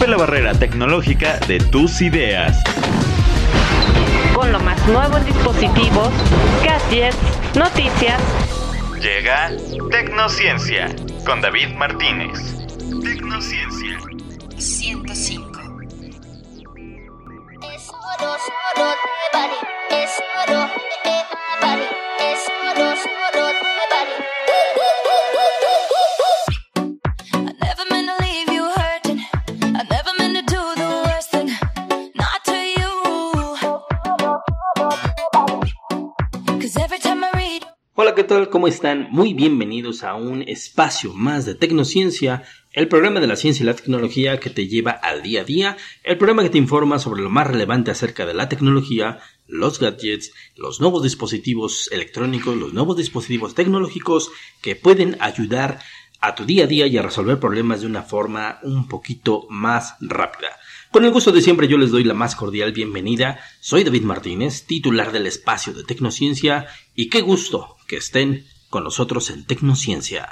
[0.00, 2.56] Rompe la barrera tecnológica de tus ideas.
[4.34, 6.08] Con lo más nuevo en dispositivos,
[6.64, 7.18] gadgets,
[7.54, 8.18] noticias.
[8.98, 9.50] Llega
[9.90, 10.88] Tecnociencia
[11.26, 12.38] con David Martínez.
[13.02, 13.98] Tecnociencia
[14.56, 15.50] 105.
[38.02, 38.48] Hola, ¿qué tal?
[38.48, 39.08] ¿Cómo están?
[39.10, 43.76] Muy bienvenidos a un espacio más de Tecnociencia, el programa de la ciencia y la
[43.76, 47.28] tecnología que te lleva al día a día, el programa que te informa sobre lo
[47.28, 53.54] más relevante acerca de la tecnología, los gadgets, los nuevos dispositivos electrónicos, los nuevos dispositivos
[53.54, 54.30] tecnológicos
[54.62, 55.80] que pueden ayudar
[56.22, 59.96] a tu día a día y a resolver problemas de una forma un poquito más
[60.00, 60.56] rápida.
[60.90, 63.40] Con el gusto de siempre yo les doy la más cordial bienvenida.
[63.60, 69.30] Soy David Martínez, titular del espacio de Tecnociencia, y qué gusto que estén con nosotros
[69.30, 70.28] en Tecnociencia.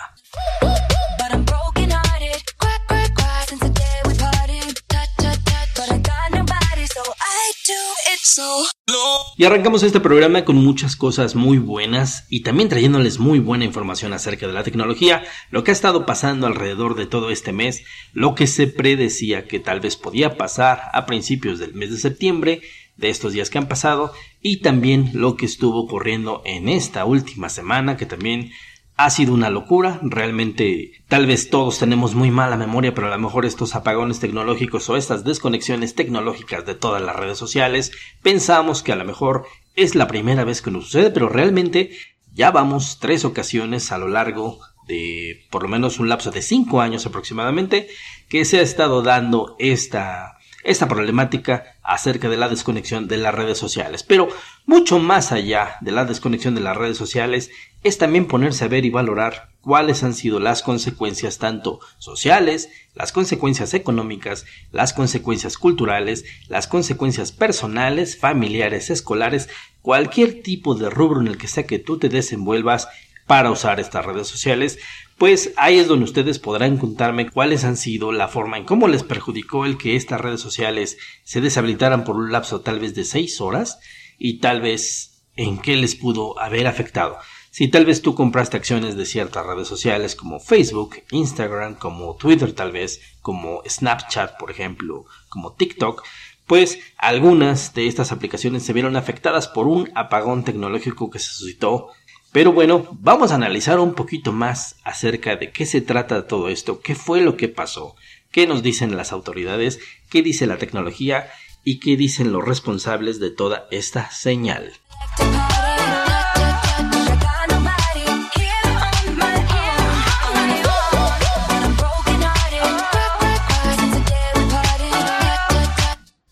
[9.37, 14.13] Y arrancamos este programa con muchas cosas muy buenas y también trayéndoles muy buena información
[14.13, 18.37] acerca de la tecnología, lo que ha estado pasando alrededor de todo este mes, lo
[18.37, 22.63] que se predecía que tal vez podía pasar a principios del mes de septiembre,
[22.99, 27.49] de estos días que han pasado, y también lo que estuvo ocurriendo en esta última
[27.49, 28.51] semana, que también
[28.97, 33.19] ha sido una locura, realmente tal vez todos tenemos muy mala memoria, pero a lo
[33.19, 38.91] mejor estos apagones tecnológicos o estas desconexiones tecnológicas de todas las redes sociales, pensamos que
[38.91, 39.47] a lo mejor
[39.77, 41.93] es la primera vez que nos sucede, pero realmente
[42.35, 46.81] ya vamos tres ocasiones a lo largo de por lo menos un lapso de cinco
[46.81, 47.89] años aproximadamente
[48.29, 53.59] que se ha estado dando esta esta problemática acerca de la desconexión de las redes
[53.59, 54.03] sociales.
[54.03, 54.29] Pero
[54.67, 57.51] mucho más allá de la desconexión de las redes sociales
[57.83, 63.13] es también ponerse a ver y valorar cuáles han sido las consecuencias tanto sociales, las
[63.13, 69.49] consecuencias económicas, las consecuencias culturales, las consecuencias personales, familiares, escolares,
[69.83, 72.89] cualquier tipo de rubro en el que sea que tú te desenvuelvas
[73.29, 74.81] para usar estas redes sociales,
[75.19, 79.05] pues ahí es donde ustedes podrán contarme cuáles han sido la forma en cómo les
[79.05, 83.41] perjudicó el que estas redes sociales se deshabilitaran por un lapso tal vez de seis
[83.41, 83.79] horas
[84.19, 87.19] y tal vez en qué les pudo haber afectado.
[87.51, 92.53] Si tal vez tú compraste acciones de ciertas redes sociales como Facebook, Instagram, como Twitter
[92.53, 96.03] tal vez, como Snapchat por ejemplo, como TikTok,
[96.47, 101.89] pues algunas de estas aplicaciones se vieron afectadas por un apagón tecnológico que se suscitó
[102.33, 106.81] pero bueno, vamos a analizar un poquito más acerca de qué se trata todo esto,
[106.81, 107.97] qué fue lo que pasó,
[108.31, 109.81] qué nos dicen las autoridades,
[110.11, 111.31] qué dice la tecnología
[111.65, 114.73] y qué dicen los responsables de toda esta señal.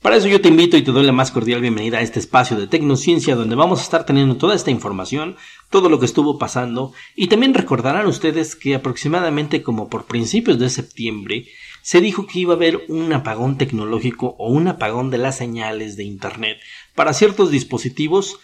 [0.07, 2.57] Para eso yo te invito y te doy la más cordial bienvenida a este espacio
[2.57, 5.35] de Tecnociencia donde vamos a estar teniendo toda esta información,
[5.69, 10.71] todo lo que estuvo pasando y también recordarán ustedes que aproximadamente como por principios de
[10.71, 11.47] septiembre
[11.83, 15.97] se dijo que iba a haber un apagón tecnológico o un apagón de las señales
[15.97, 16.59] de Internet
[16.95, 18.39] para ciertos dispositivos,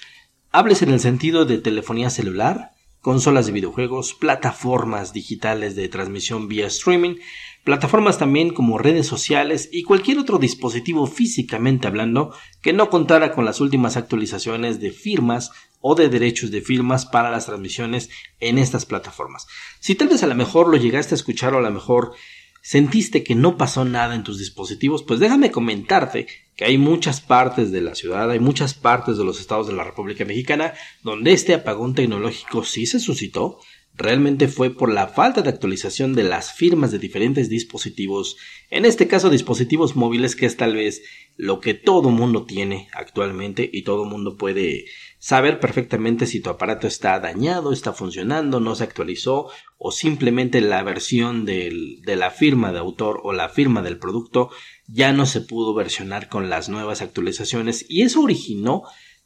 [0.50, 6.66] hables en el sentido de telefonía celular, consolas de videojuegos, plataformas digitales de transmisión vía
[6.66, 7.18] streaming,
[7.64, 13.44] plataformas también como redes sociales y cualquier otro dispositivo físicamente hablando que no contara con
[13.44, 18.86] las últimas actualizaciones de firmas o de derechos de firmas para las transmisiones en estas
[18.86, 19.46] plataformas.
[19.80, 22.12] Si tal vez a lo mejor lo llegaste a escuchar o a lo mejor
[22.62, 27.72] sentiste que no pasó nada en tus dispositivos, pues déjame comentarte que hay muchas partes
[27.72, 30.72] de la ciudad, hay muchas partes de los estados de la República Mexicana
[31.02, 33.58] donde este apagón tecnológico sí se suscitó,
[33.94, 38.36] realmente fue por la falta de actualización de las firmas de diferentes dispositivos,
[38.70, 41.02] en este caso dispositivos móviles que es tal vez
[41.36, 44.86] lo que todo mundo tiene actualmente y todo mundo puede
[45.18, 50.82] saber perfectamente si tu aparato está dañado, está funcionando, no se actualizó o simplemente la
[50.82, 54.50] versión de la firma de autor o la firma del producto
[54.86, 57.86] ya no se pudo versionar con las nuevas actualizaciones.
[57.88, 58.82] Y eso originó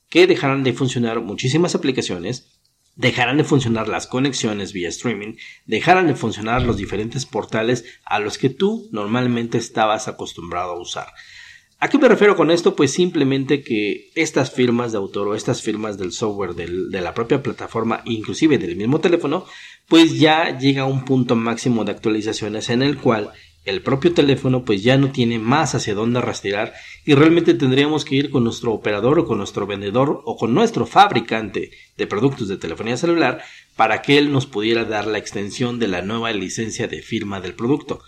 [0.08, 2.56] que dejaran de funcionar muchísimas aplicaciones,
[2.96, 5.34] dejaran de funcionar las conexiones vía streaming,
[5.66, 11.06] dejaran de funcionar los diferentes portales a los que tú normalmente estabas acostumbrado a usar.
[11.78, 12.75] ¿A qué me refiero con esto?
[12.75, 17.43] Pues simplemente que estas firmas de autor o estas firmas del software de la propia
[17.43, 19.44] plataforma, inclusive del mismo teléfono,
[19.87, 23.32] pues ya llega a un punto máximo de actualizaciones en el cual
[23.66, 26.72] el propio teléfono pues ya no tiene más hacia dónde rastrear
[27.04, 30.86] y realmente tendríamos que ir con nuestro operador o con nuestro vendedor o con nuestro
[30.86, 33.42] fabricante de productos de telefonía celular
[33.74, 37.54] para que él nos pudiera dar la extensión de la nueva licencia de firma del
[37.54, 38.00] producto.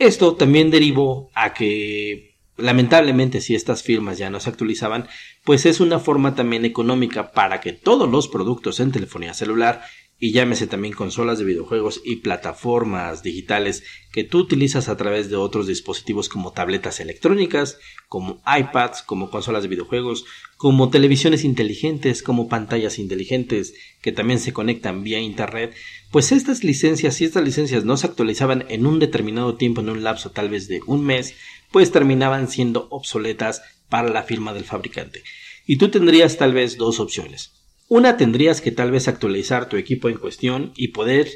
[0.00, 5.08] Esto también derivó a que lamentablemente si estas firmas ya no se actualizaban,
[5.44, 9.82] pues es una forma también económica para que todos los productos en telefonía celular
[10.20, 15.36] y llámese también consolas de videojuegos y plataformas digitales que tú utilizas a través de
[15.36, 17.78] otros dispositivos como tabletas electrónicas,
[18.08, 20.24] como iPads, como consolas de videojuegos,
[20.56, 25.74] como televisiones inteligentes, como pantallas inteligentes que también se conectan vía internet,
[26.10, 30.02] pues estas licencias, si estas licencias no se actualizaban en un determinado tiempo, en un
[30.02, 31.34] lapso tal vez de un mes,
[31.70, 35.22] pues terminaban siendo obsoletas para la firma del fabricante.
[35.64, 37.57] Y tú tendrías tal vez dos opciones
[37.88, 41.28] una tendrías que tal vez actualizar tu equipo en cuestión y poder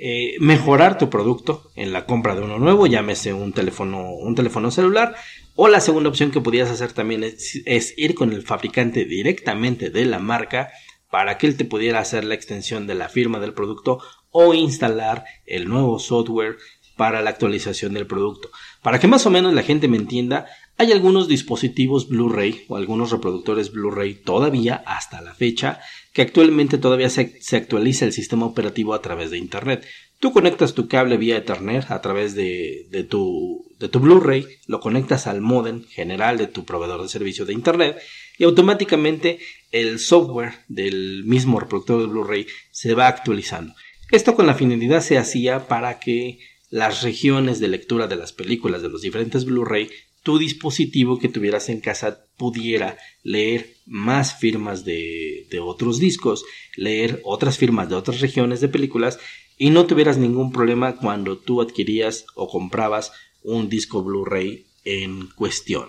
[0.00, 4.70] eh, mejorar tu producto en la compra de uno nuevo, llámese un teléfono, un teléfono
[4.70, 5.16] celular.
[5.56, 10.04] O la segunda opción que podías hacer también es, ir con el fabricante directamente de
[10.04, 10.70] la marca
[11.10, 13.98] para que él te pudiera hacer la extensión de la firma del producto
[14.30, 16.58] o instalar el nuevo software
[16.96, 18.50] para la actualización del producto.
[18.82, 20.46] Para que más o menos la gente me entienda,
[20.78, 25.80] hay algunos dispositivos Blu-ray o algunos reproductores Blu-ray todavía hasta la fecha
[26.12, 29.84] que actualmente todavía se, actualiza el sistema operativo a través de Internet.
[30.20, 34.78] Tú conectas tu cable vía Ethernet a través de, de tu, de tu Blu-ray, lo
[34.78, 37.98] conectas al modem general de tu proveedor de servicio de Internet
[38.38, 39.40] y automáticamente
[39.72, 43.74] el software del mismo reproductor de Blu-ray se va actualizando.
[44.12, 46.38] Esto con la finalidad se hacía para que
[46.70, 49.88] las regiones de lectura de las películas de los diferentes Blu-ray
[50.28, 56.44] tu dispositivo que tuvieras en casa pudiera leer más firmas de, de, otros discos,
[56.76, 59.18] leer otras firmas de otras regiones de películas
[59.56, 63.10] y no tuvieras ningún problema cuando tú adquirías o comprabas
[63.42, 65.88] un disco Blu-ray en cuestión.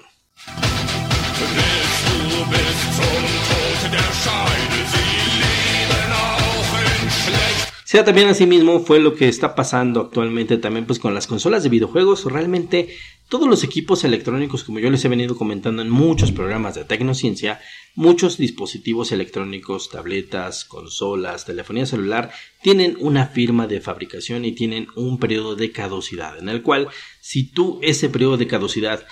[7.89, 11.69] Sea también asimismo fue lo que está pasando actualmente también pues con las consolas de
[11.69, 12.25] videojuegos.
[12.25, 12.89] Realmente
[13.29, 17.59] todos los equipos electrónicos, como yo les he venido comentando en muchos programas de tecnociencia,
[17.95, 22.29] muchos dispositivos electrónicos, tabletas, consolas, telefonía celular,
[22.61, 26.89] tienen una firma de fabricación y tienen un periodo de caducidad, en el cual
[27.21, 29.03] si tú ese periodo de caducidad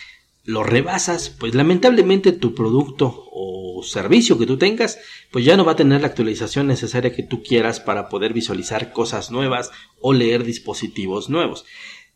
[0.48, 4.98] lo rebasas, pues lamentablemente tu producto o servicio que tú tengas,
[5.30, 8.94] pues ya no va a tener la actualización necesaria que tú quieras para poder visualizar
[8.94, 11.66] cosas nuevas o leer dispositivos nuevos.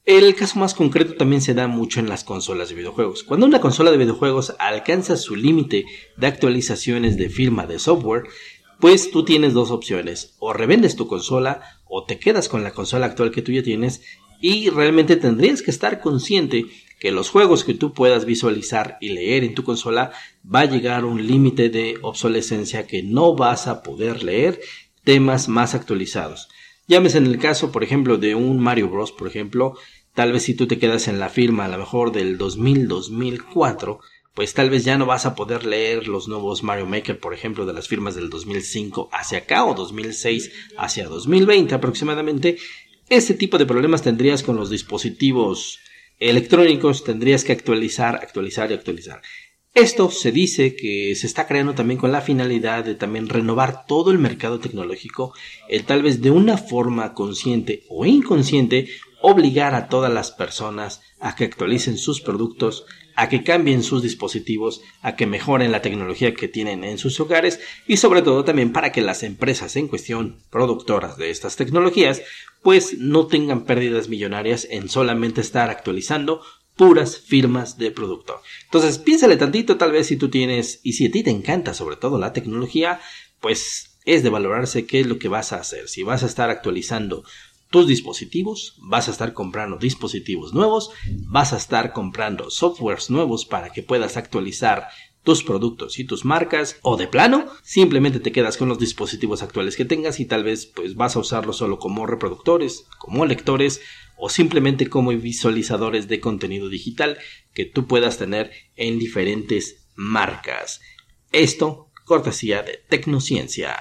[0.05, 3.23] El caso más concreto también se da mucho en las consolas de videojuegos.
[3.23, 5.85] Cuando una consola de videojuegos alcanza su límite
[6.15, 8.23] de actualizaciones de firma de software,
[8.79, 13.07] pues tú tienes dos opciones, o revendes tu consola o te quedas con la consola
[13.07, 14.01] actual que tú ya tienes
[14.41, 16.65] y realmente tendrías que estar consciente
[16.99, 20.11] que los juegos que tú puedas visualizar y leer en tu consola
[20.43, 24.59] va a llegar a un límite de obsolescencia que no vas a poder leer
[25.03, 26.49] temas más actualizados.
[26.87, 29.77] Llámese en el caso, por ejemplo, de un Mario Bros, por ejemplo,
[30.13, 33.99] tal vez si tú te quedas en la firma a lo mejor del 2000-2004,
[34.33, 37.65] pues tal vez ya no vas a poder leer los nuevos Mario Maker, por ejemplo,
[37.65, 42.57] de las firmas del 2005 hacia acá o 2006 hacia 2020 aproximadamente.
[43.11, 45.81] Este tipo de problemas tendrías con los dispositivos
[46.17, 49.21] electrónicos tendrías que actualizar, actualizar y actualizar.
[49.73, 54.11] Esto se dice que se está creando también con la finalidad de también renovar todo
[54.11, 55.33] el mercado tecnológico,
[55.67, 58.87] el tal vez de una forma consciente o inconsciente
[59.21, 64.81] obligar a todas las personas a que actualicen sus productos, a que cambien sus dispositivos,
[65.01, 68.91] a que mejoren la tecnología que tienen en sus hogares y sobre todo también para
[68.91, 72.21] que las empresas en cuestión, productoras de estas tecnologías,
[72.61, 76.41] pues no tengan pérdidas millonarias en solamente estar actualizando
[76.75, 78.41] puras firmas de producto.
[78.65, 81.95] Entonces, piénsale tantito, tal vez si tú tienes, y si a ti te encanta sobre
[81.95, 82.99] todo la tecnología,
[83.39, 85.87] pues es de valorarse qué es lo que vas a hacer.
[85.87, 87.23] Si vas a estar actualizando
[87.69, 90.91] tus dispositivos, vas a estar comprando dispositivos nuevos,
[91.27, 94.87] vas a estar comprando softwares nuevos para que puedas actualizar
[95.23, 99.75] tus productos y tus marcas o de plano simplemente te quedas con los dispositivos actuales
[99.75, 103.81] que tengas y tal vez pues vas a usarlos solo como reproductores, como lectores
[104.17, 107.17] o simplemente como visualizadores de contenido digital
[107.53, 110.81] que tú puedas tener en diferentes marcas.
[111.31, 113.79] Esto cortesía de Tecnociencia.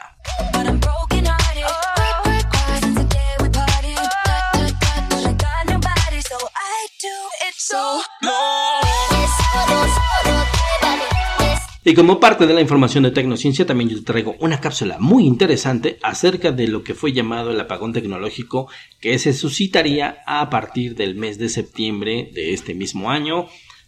[11.83, 15.25] Y como parte de la información de Tecnociencia, también yo te traigo una cápsula muy
[15.25, 18.69] interesante acerca de lo que fue llamado el apagón tecnológico
[19.01, 23.47] que se suscitaría a partir del mes de septiembre de este mismo año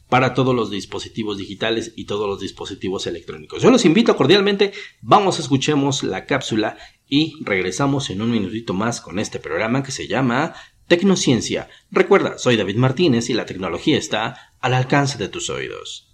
[0.08, 3.62] para todos los dispositivos digitales y todos los dispositivos electrónicos.
[3.62, 4.72] Yo los invito cordialmente,
[5.02, 10.08] vamos escuchemos la cápsula y regresamos en un minutito más con este programa que se
[10.08, 10.54] llama
[10.86, 11.68] Tecnociencia.
[11.90, 16.11] Recuerda, soy David Martínez y la tecnología está al alcance de tus oídos.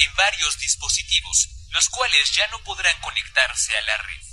[0.00, 4.29] En varios dispositivos, los cuales ya no podrán conectarse a la red.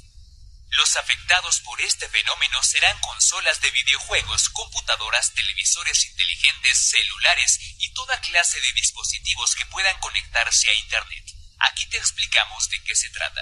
[0.77, 8.21] Los afectados por este fenómeno serán consolas de videojuegos, computadoras, televisores inteligentes, celulares y toda
[8.21, 11.25] clase de dispositivos que puedan conectarse a Internet.
[11.57, 13.41] Aquí te explicamos de qué se trata.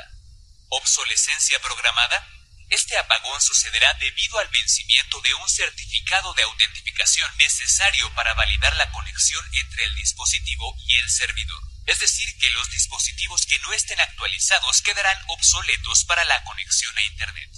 [0.70, 2.25] ¿Obsolescencia programada?
[2.70, 8.89] Este apagón sucederá debido al vencimiento de un certificado de autentificación necesario para validar la
[8.94, 11.75] conexión entre el dispositivo y el servidor.
[11.86, 17.04] Es decir, que los dispositivos que no estén actualizados quedarán obsoletos para la conexión a
[17.04, 17.51] Internet.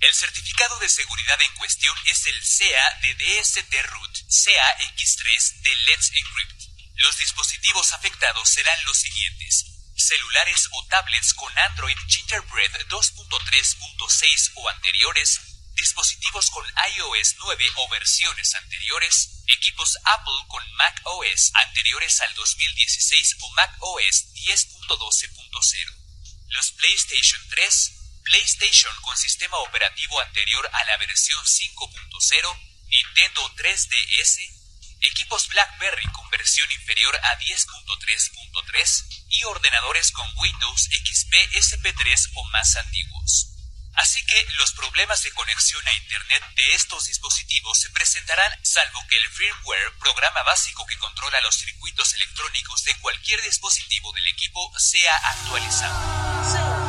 [0.00, 6.10] El certificado de seguridad en cuestión es el CA de DST Root CAX3 de Let's
[6.14, 6.62] Encrypt.
[6.96, 15.40] Los dispositivos afectados serán los siguientes celulares o tablets con Android Gingerbread 2.3.6 o anteriores,
[15.74, 16.64] dispositivos con
[16.96, 23.76] iOS 9 o versiones anteriores, equipos Apple con Mac OS anteriores al 2016 o Mac
[23.80, 26.04] OS 10.12.0.
[26.48, 27.92] Los PlayStation 3,
[28.24, 34.64] PlayStation con sistema operativo anterior a la versión 5.0, Nintendo 3DS,
[35.00, 42.76] equipos BlackBerry con versión inferior a 10.3.3 y ordenadores con Windows XP SP3 o más
[42.76, 43.53] antiguos.
[43.96, 49.16] Así que los problemas de conexión a Internet de estos dispositivos se presentarán salvo que
[49.16, 55.14] el firmware, programa básico que controla los circuitos electrónicos de cualquier dispositivo del equipo, sea
[55.16, 56.83] actualizado.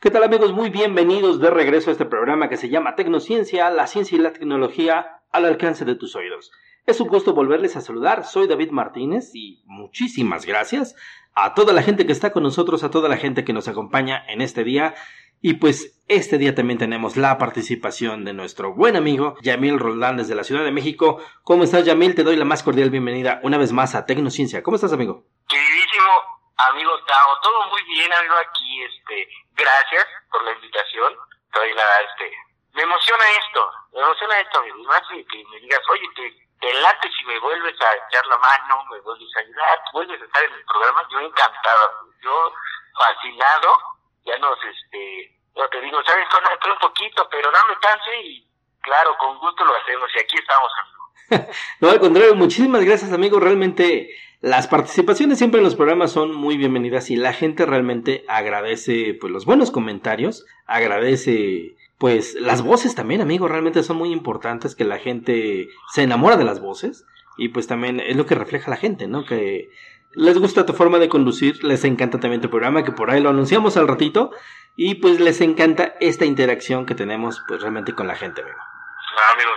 [0.00, 0.54] ¿Qué tal amigos?
[0.54, 4.32] Muy bienvenidos de regreso a este programa que se llama Tecnociencia, la ciencia y la
[4.32, 6.52] tecnología al alcance de tus oídos.
[6.86, 10.96] Es un gusto volverles a saludar, soy David Martínez y muchísimas gracias
[11.34, 14.24] a toda la gente que está con nosotros, a toda la gente que nos acompaña
[14.26, 14.94] en este día.
[15.42, 20.34] Y pues este día también tenemos la participación de nuestro buen amigo Yamil Roldán desde
[20.34, 21.18] la Ciudad de México.
[21.42, 22.14] ¿Cómo estás Yamil?
[22.14, 24.62] Te doy la más cordial bienvenida una vez más a Tecnociencia.
[24.62, 25.26] ¿Cómo estás amigo?
[26.68, 31.16] Amigo Tao, todo muy bien amigo aquí, este, gracias por la invitación.
[31.46, 32.32] Estoy la, este,
[32.74, 36.74] me emociona esto, me emociona esto, y más que, que me digas, oye, te, te
[36.74, 40.44] late si me vuelves a echar la mano, me vuelves a ayudar, vuelves a estar
[40.44, 42.52] en el programa, yo encantado, yo
[42.94, 43.78] fascinado,
[44.24, 48.46] ya nos, este, no te digo, sabes, estoy un poquito, pero dame chance y
[48.82, 51.52] claro, con gusto lo hacemos y aquí estamos, amigo.
[51.80, 56.56] no, al contrario, muchísimas gracias, amigo, realmente las participaciones siempre en los programas son muy
[56.56, 63.20] bienvenidas y la gente realmente agradece pues los buenos comentarios, agradece pues las voces también,
[63.20, 67.04] amigo, realmente son muy importantes que la gente se enamora de las voces
[67.36, 69.26] y pues también es lo que refleja la gente, ¿no?
[69.26, 69.68] Que
[70.14, 73.30] les gusta tu forma de conducir, les encanta también tu programa, que por ahí lo
[73.30, 74.30] anunciamos al ratito,
[74.74, 78.58] y pues les encanta esta interacción que tenemos pues realmente con la gente, amigo.
[79.34, 79.50] amigo,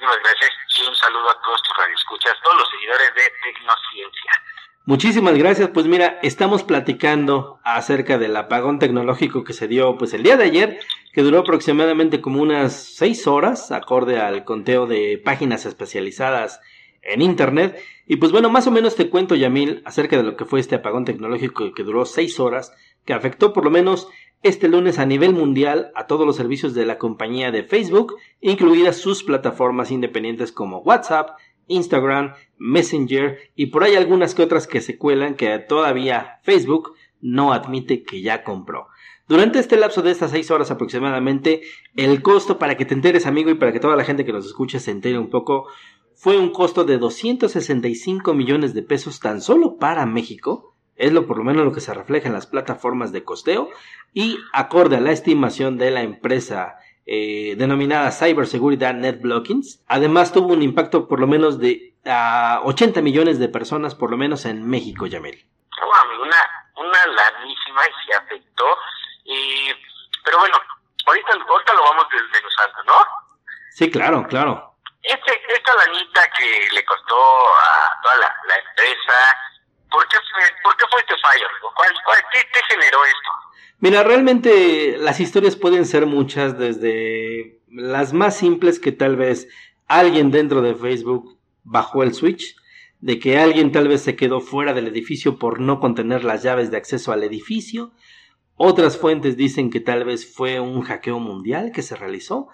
[0.00, 4.32] muchísimas gracias y un saludo a todos tus radioescuchas, todos los seguidores de Tecnociencia.
[4.86, 10.22] Muchísimas gracias, pues mira, estamos platicando acerca del apagón tecnológico que se dio pues el
[10.22, 10.80] día de ayer,
[11.12, 16.60] que duró aproximadamente como unas seis horas, acorde al conteo de páginas especializadas
[17.02, 17.78] en internet.
[18.06, 20.76] Y pues bueno, más o menos te cuento, Yamil, acerca de lo que fue este
[20.76, 22.72] apagón tecnológico que duró seis horas,
[23.04, 24.08] que afectó por lo menos
[24.42, 28.96] este lunes a nivel mundial a todos los servicios de la compañía de Facebook, incluidas
[28.96, 34.98] sus plataformas independientes como WhatsApp, Instagram, Messenger y por ahí algunas que otras que se
[34.98, 38.88] cuelan que todavía Facebook no admite que ya compró.
[39.28, 41.62] Durante este lapso de estas seis horas aproximadamente,
[41.94, 44.46] el costo para que te enteres amigo y para que toda la gente que nos
[44.46, 45.68] escuche se entere un poco,
[46.14, 50.69] fue un costo de 265 millones de pesos tan solo para México,
[51.00, 53.70] es lo por lo menos lo que se refleja en las plataformas de costeo
[54.12, 56.76] y acorde a la estimación de la empresa
[57.06, 59.82] eh, denominada Cyberseguridad Net Blockings.
[59.88, 64.18] Además tuvo un impacto por lo menos de a 80 millones de personas, por lo
[64.18, 65.42] menos en México, Yamel.
[66.20, 66.36] una,
[66.76, 68.64] una lanísima y afectó.
[70.22, 70.56] pero bueno,
[71.06, 72.94] ahorita, ahorita lo vamos desmenuzando, ¿no?
[73.70, 74.74] Sí, claro, claro.
[75.02, 79.34] Este, esta lanita que le costó a toda la, la empresa,
[79.90, 81.90] ¿por qué, fue, ¿por qué fue este fallo, ¿Cuál,
[82.32, 83.30] ¿Qué generó esto?
[83.78, 89.48] Mira, realmente las historias pueden ser muchas, desde las más simples que tal vez
[89.88, 92.56] alguien dentro de Facebook bajó el switch,
[93.00, 96.70] de que alguien tal vez se quedó fuera del edificio por no contener las llaves
[96.70, 97.92] de acceso al edificio.
[98.56, 102.48] Otras fuentes dicen que tal vez fue un hackeo mundial que se realizó.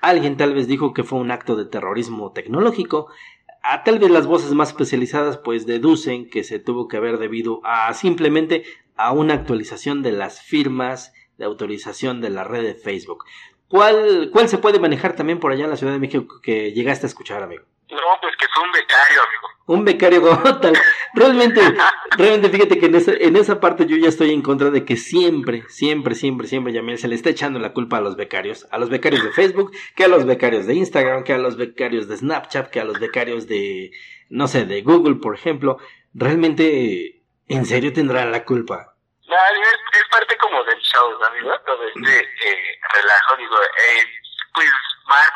[0.00, 3.08] Alguien tal vez dijo que fue un acto de terrorismo tecnológico.
[3.62, 7.60] A tal vez las voces más especializadas pues deducen que se tuvo que haber debido
[7.64, 8.64] a simplemente
[8.96, 13.24] a una actualización de las firmas de autorización de la red de Facebook.
[13.68, 17.06] ¿Cuál, cuál se puede manejar también por allá en la Ciudad de México que llegaste
[17.06, 17.64] a escuchar, amigo?
[17.90, 19.48] No, pues que fue un becario, amigo.
[19.66, 20.78] Un becario tal.
[21.14, 21.60] Realmente,
[22.16, 24.96] realmente fíjate que en esa, en esa parte yo ya estoy en contra de que
[24.96, 28.66] siempre, siempre, siempre, siempre, Yamil, se le está echando la culpa a los becarios.
[28.70, 32.08] A los becarios de Facebook, que a los becarios de Instagram, que a los becarios
[32.08, 33.90] de Snapchat, que a los becarios de,
[34.28, 35.78] no sé, de Google, por ejemplo.
[36.14, 38.94] Realmente, ¿en serio tendrán la culpa?
[39.26, 44.04] No, es, parte como del show, amigo, todo este eh, relajo, digo, eh,
[44.54, 44.68] pues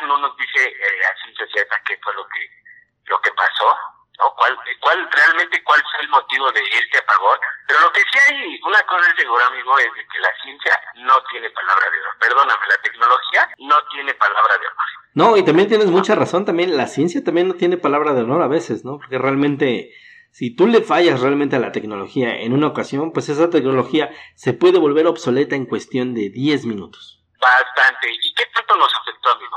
[0.07, 2.64] No nos dice eh, a ciencia cierta qué fue lo que
[3.07, 3.76] lo que pasó,
[4.19, 4.33] ¿no?
[4.37, 7.38] ¿Cuál, cuál realmente cuál fue el motivo de este apagón?
[7.66, 11.14] Pero lo que sí hay, una cosa es segura, amigo, es que la ciencia no
[11.31, 12.16] tiene palabra de honor.
[12.21, 14.95] Perdóname, la tecnología no tiene palabra de honor.
[15.14, 18.43] No, y también tienes mucha razón, también la ciencia también no tiene palabra de honor
[18.43, 18.99] a veces, ¿no?
[18.99, 19.93] Porque realmente
[20.35, 24.52] si tú le fallas realmente a la tecnología en una ocasión, pues esa tecnología se
[24.52, 27.13] puede volver obsoleta en cuestión de 10 minutos.
[27.45, 28.09] Bastante.
[28.11, 29.57] ¿Y qué tanto nos afectó, amigo?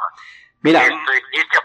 [0.61, 0.95] Mira, este,
[1.33, 1.57] este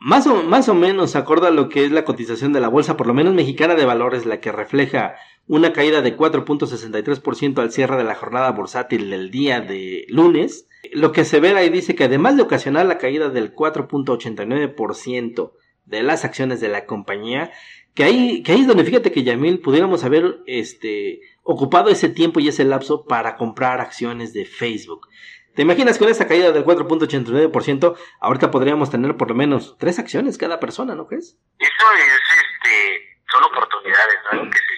[0.00, 3.06] Más, o, más o menos acorda lo que es la cotización de la bolsa, por
[3.06, 5.16] lo menos mexicana de valores, la que refleja
[5.48, 10.68] una caída de 4.63% al cierre de la jornada bursátil del día de lunes.
[10.92, 15.52] Lo que se ve ahí dice que además de ocasionar la caída del 4.89%
[15.84, 17.50] de las acciones de la compañía,
[17.94, 22.40] que ahí, que ahí es donde fíjate que Yamil pudiéramos haber este, ocupado ese tiempo
[22.40, 25.08] y ese lapso para comprar acciones de Facebook.
[25.56, 30.36] ¿Te imaginas con esa caída del 4.89%, ahorita podríamos tener por lo menos tres acciones
[30.36, 31.38] cada persona, ¿no crees?
[31.58, 34.50] Eso es, este, son oportunidades, ¿no?
[34.50, 34.74] Que se,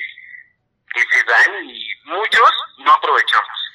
[0.95, 3.68] que se dan y muchos no aprovechamos.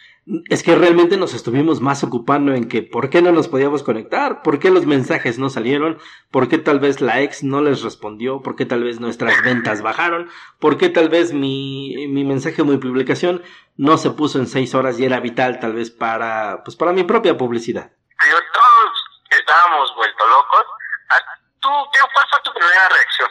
[0.49, 4.41] Es que realmente nos estuvimos más ocupando en que por qué no nos podíamos conectar,
[4.41, 5.99] por qué los mensajes no salieron,
[6.31, 9.81] por qué tal vez la ex no les respondió, por qué tal vez nuestras ventas
[9.81, 13.43] bajaron, por qué tal vez mi, mi mensaje, mi publicación
[13.75, 17.03] no se puso en seis horas y era vital tal vez para, pues para mi
[17.03, 17.91] propia publicidad.
[18.23, 20.65] Pero todos estábamos vuelto locos.
[21.09, 21.15] Ah,
[21.59, 23.29] ¿Tú, qué, ¿Cuál fue tu primera reacción?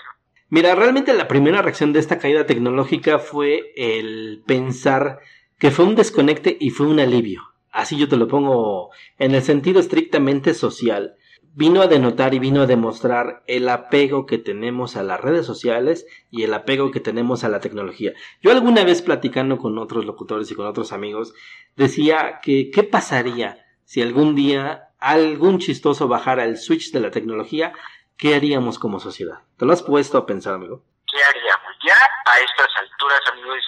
[0.50, 5.20] Mira, realmente la primera reacción de esta caída tecnológica fue el pensar
[5.62, 7.54] que fue un desconecte y fue un alivio.
[7.70, 11.14] Así yo te lo pongo en el sentido estrictamente social.
[11.54, 16.04] Vino a denotar y vino a demostrar el apego que tenemos a las redes sociales
[16.32, 18.12] y el apego que tenemos a la tecnología.
[18.40, 21.32] Yo alguna vez platicando con otros locutores y con otros amigos
[21.76, 27.72] decía que qué pasaría si algún día algún chistoso bajara el switch de la tecnología,
[28.16, 29.44] ¿qué haríamos como sociedad?
[29.58, 30.82] ¿Te lo has puesto a pensar, amigo?
[31.06, 31.72] ¿Qué haríamos?
[31.86, 33.62] Ya a estas alturas, amigos,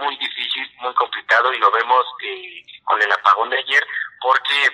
[0.00, 3.86] muy difícil, muy complicado y lo vemos eh, con el apagón de ayer
[4.20, 4.70] porque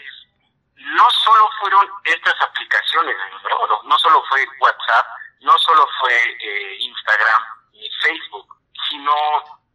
[0.76, 5.06] no solo fueron estas aplicaciones, no, no, solo fue WhatsApp,
[5.40, 8.46] no solo fue eh, Instagram ni Facebook,
[8.88, 9.12] sino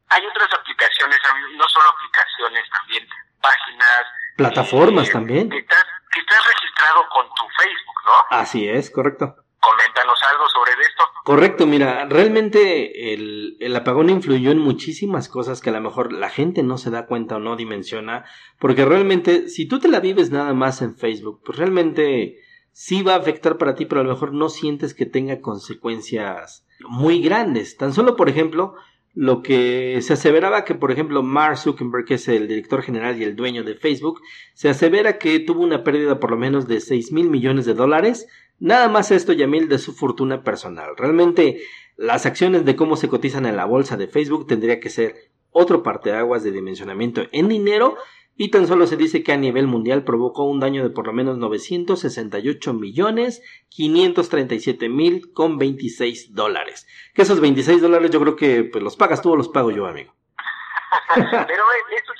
[0.09, 1.19] hay otras aplicaciones,
[1.55, 3.07] no solo aplicaciones, también
[3.41, 4.05] páginas.
[4.37, 5.49] Plataformas eh, también.
[5.49, 8.37] Que estás, que estás registrado con tu Facebook, ¿no?
[8.37, 9.35] Así es, correcto.
[9.59, 11.08] Coméntanos algo sobre esto.
[11.23, 16.29] Correcto, mira, realmente el, el, apagón influyó en muchísimas cosas que a lo mejor la
[16.29, 18.25] gente no se da cuenta o no dimensiona,
[18.57, 22.37] porque realmente si tú te la vives nada más en Facebook, pues realmente
[22.71, 26.65] sí va a afectar para ti, pero a lo mejor no sientes que tenga consecuencias
[26.87, 27.75] muy grandes.
[27.77, 28.75] Tan solo, por ejemplo,
[29.13, 33.23] lo que se aseveraba que, por ejemplo, Mark Zuckerberg, que es el director general y
[33.23, 34.21] el dueño de Facebook,
[34.53, 38.27] se asevera que tuvo una pérdida por lo menos de 6 mil millones de dólares
[38.59, 40.95] Nada más esto, Yamil, de su fortuna personal.
[40.97, 41.61] Realmente,
[41.95, 45.83] las acciones de cómo se cotizan en la bolsa de Facebook tendría que ser otro
[45.83, 47.97] parteaguas de dimensionamiento en dinero
[48.41, 51.11] y tan solo se dice que a nivel mundial provocó un daño de por lo
[51.11, 56.87] menos 968 millones 537 mil con 26 dólares.
[57.13, 59.87] Que esos 26 dólares yo creo que pues los pagas tú o los pago yo,
[59.87, 60.15] amigo.
[61.15, 61.63] Pero
[61.97, 62.13] eso,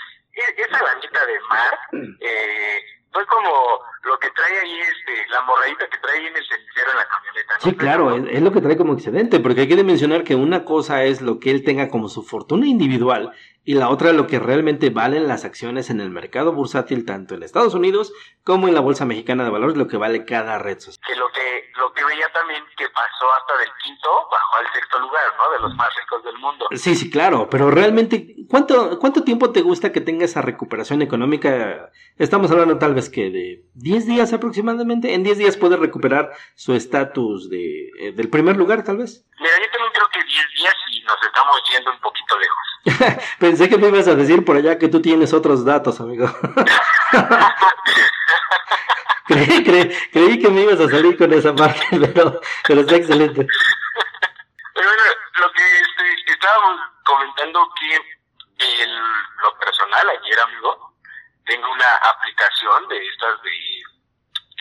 [0.57, 1.79] esa lanita de mar
[2.19, 2.79] eh,
[3.11, 3.49] fue como
[4.03, 7.53] lo que trae ahí, este, la morradita que trae en el cenicero en la camioneta.
[7.53, 7.61] ¿no?
[7.61, 10.63] Sí, claro, es, es lo que trae como excedente, porque hay que mencionar que una
[10.65, 13.33] cosa es lo que él tenga como su fortuna individual
[13.69, 17.43] y la otra lo que realmente valen las acciones en el mercado bursátil tanto en
[17.43, 18.11] Estados Unidos
[18.43, 20.97] como en la Bolsa Mexicana de Valores, lo que vale cada red social.
[21.05, 24.97] Que lo que, lo que veía también que pasó hasta del quinto bajó al sexto
[24.97, 25.51] lugar, ¿no?
[25.51, 26.65] De los más ricos del mundo.
[26.71, 31.91] Sí, sí, claro, pero realmente, ¿cuánto, cuánto tiempo te gusta que tenga esa recuperación económica?
[32.17, 35.13] Estamos hablando tal vez que de 10 días aproximadamente.
[35.13, 39.27] En 10 días puede recuperar su estatus de, eh, del primer lugar, tal vez.
[39.39, 42.65] Mira, yo también creo que 10 días y nos estamos yendo un poquito lejos.
[43.39, 46.27] Pensé que me ibas a decir por allá que tú tienes otros datos, amigo.
[49.27, 53.47] creí, creí, creí que me ibas a salir con esa parte, pero, pero está excelente.
[54.73, 55.03] Pero bueno,
[55.39, 57.95] lo que este, estábamos comentando que
[58.81, 58.89] en
[59.41, 60.95] lo personal, ayer, amigo,
[61.45, 63.79] tengo una aplicación de estas de,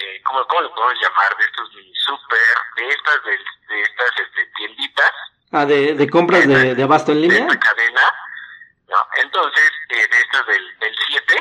[0.05, 1.37] eh, ¿cómo, ¿cómo le podemos llamar?
[1.37, 3.31] De estos mini super, de estas, de,
[3.75, 5.13] de estas este, tienditas.
[5.53, 7.47] Ah, de, de compras de, de abasto en De línea.
[7.47, 8.15] esta cadena.
[8.89, 11.35] No, entonces, eh, de estas del, del 7.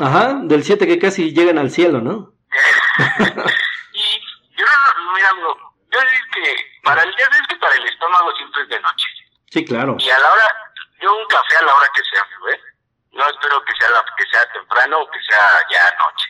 [0.00, 2.32] Ajá, del 7 que casi llegan al cielo, ¿no?
[3.92, 4.20] y
[4.56, 8.68] yo no, mira, amigo, yo digo que para el que para el estómago siempre es
[8.68, 9.06] de noche.
[9.50, 9.96] Sí, claro.
[9.98, 12.60] Y a la hora, yo un café a la hora que sea, amigo, ¿eh?
[13.12, 16.28] No espero que sea, la, que sea temprano o que sea ya noche.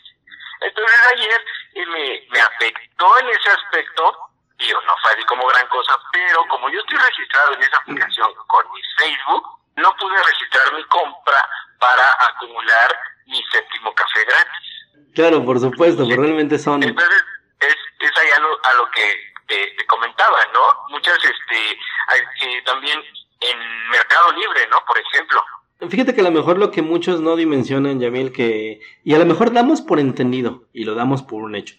[0.60, 1.40] Entonces ayer
[1.74, 4.16] eh, me, me afectó en ese aspecto,
[4.58, 8.30] digo, no fue así como gran cosa, pero como yo estoy registrado en esa aplicación
[8.46, 9.44] con mi Facebook,
[9.76, 15.12] no pude registrar mi compra para acumular mi séptimo café gratis.
[15.14, 16.82] Claro, por supuesto, pero realmente son...
[16.82, 17.24] Entonces,
[17.60, 20.60] es, es ahí a lo, a lo que te, te comentaba, ¿no?
[20.88, 23.02] Muchas, este, hay, eh, también
[23.40, 24.84] en Mercado Libre, ¿no?
[24.86, 25.44] Por ejemplo.
[25.90, 28.80] Fíjate que a lo mejor lo que muchos no dimensionan, Yamil, que...
[29.04, 31.76] Y a lo mejor damos por entendido y lo damos por un hecho.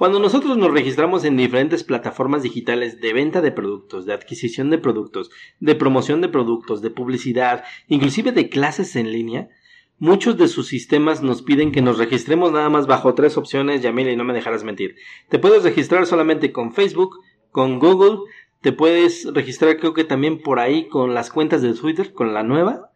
[0.00, 4.78] Cuando nosotros nos registramos en diferentes plataformas digitales de venta de productos, de adquisición de
[4.78, 9.50] productos, de promoción de productos, de publicidad, inclusive de clases en línea,
[9.98, 14.08] muchos de sus sistemas nos piden que nos registremos nada más bajo tres opciones, Yamil,
[14.08, 14.96] y no me dejarás mentir.
[15.28, 17.18] Te puedes registrar solamente con Facebook,
[17.50, 18.20] con Google,
[18.62, 22.42] te puedes registrar creo que también por ahí con las cuentas de Twitter, con la
[22.42, 22.90] nueva,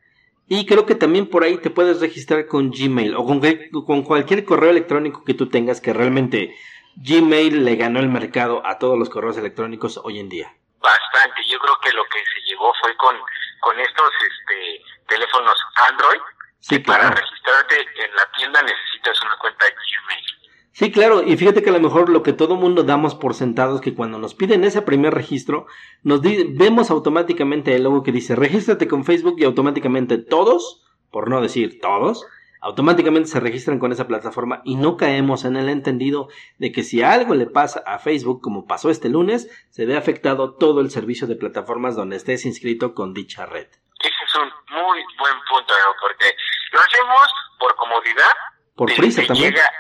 [0.48, 3.42] y creo que también por ahí te puedes registrar con Gmail o con,
[3.84, 6.54] con cualquier correo electrónico que tú tengas que realmente
[6.96, 10.54] Gmail le ganó el mercado a todos los correos electrónicos hoy en día.
[10.80, 11.40] Bastante.
[11.50, 13.16] Yo creo que lo que se llegó fue con,
[13.60, 15.54] con estos este, teléfonos
[15.88, 16.20] Android.
[16.60, 20.24] Sí, que Para registrarte en la tienda necesitas una cuenta Gmail.
[20.72, 23.76] Sí, claro, y fíjate que a lo mejor lo que todo mundo damos por sentado
[23.76, 25.66] es que cuando nos piden ese primer registro,
[26.02, 31.28] nos di- vemos automáticamente el logo que dice regístrate con Facebook y automáticamente todos, por
[31.30, 32.26] no decir todos,
[32.64, 37.02] automáticamente se registran con esa plataforma y no caemos en el entendido de que si
[37.02, 41.26] algo le pasa a Facebook, como pasó este lunes, se ve afectado todo el servicio
[41.26, 43.68] de plataformas donde estés inscrito con dicha red.
[44.00, 46.34] Ese es un muy buen punto, amigo, porque
[46.72, 47.20] lo hacemos
[47.58, 48.32] por comodidad.
[48.76, 49.52] Por Te- prisa te también.
[49.52, 49.70] llega-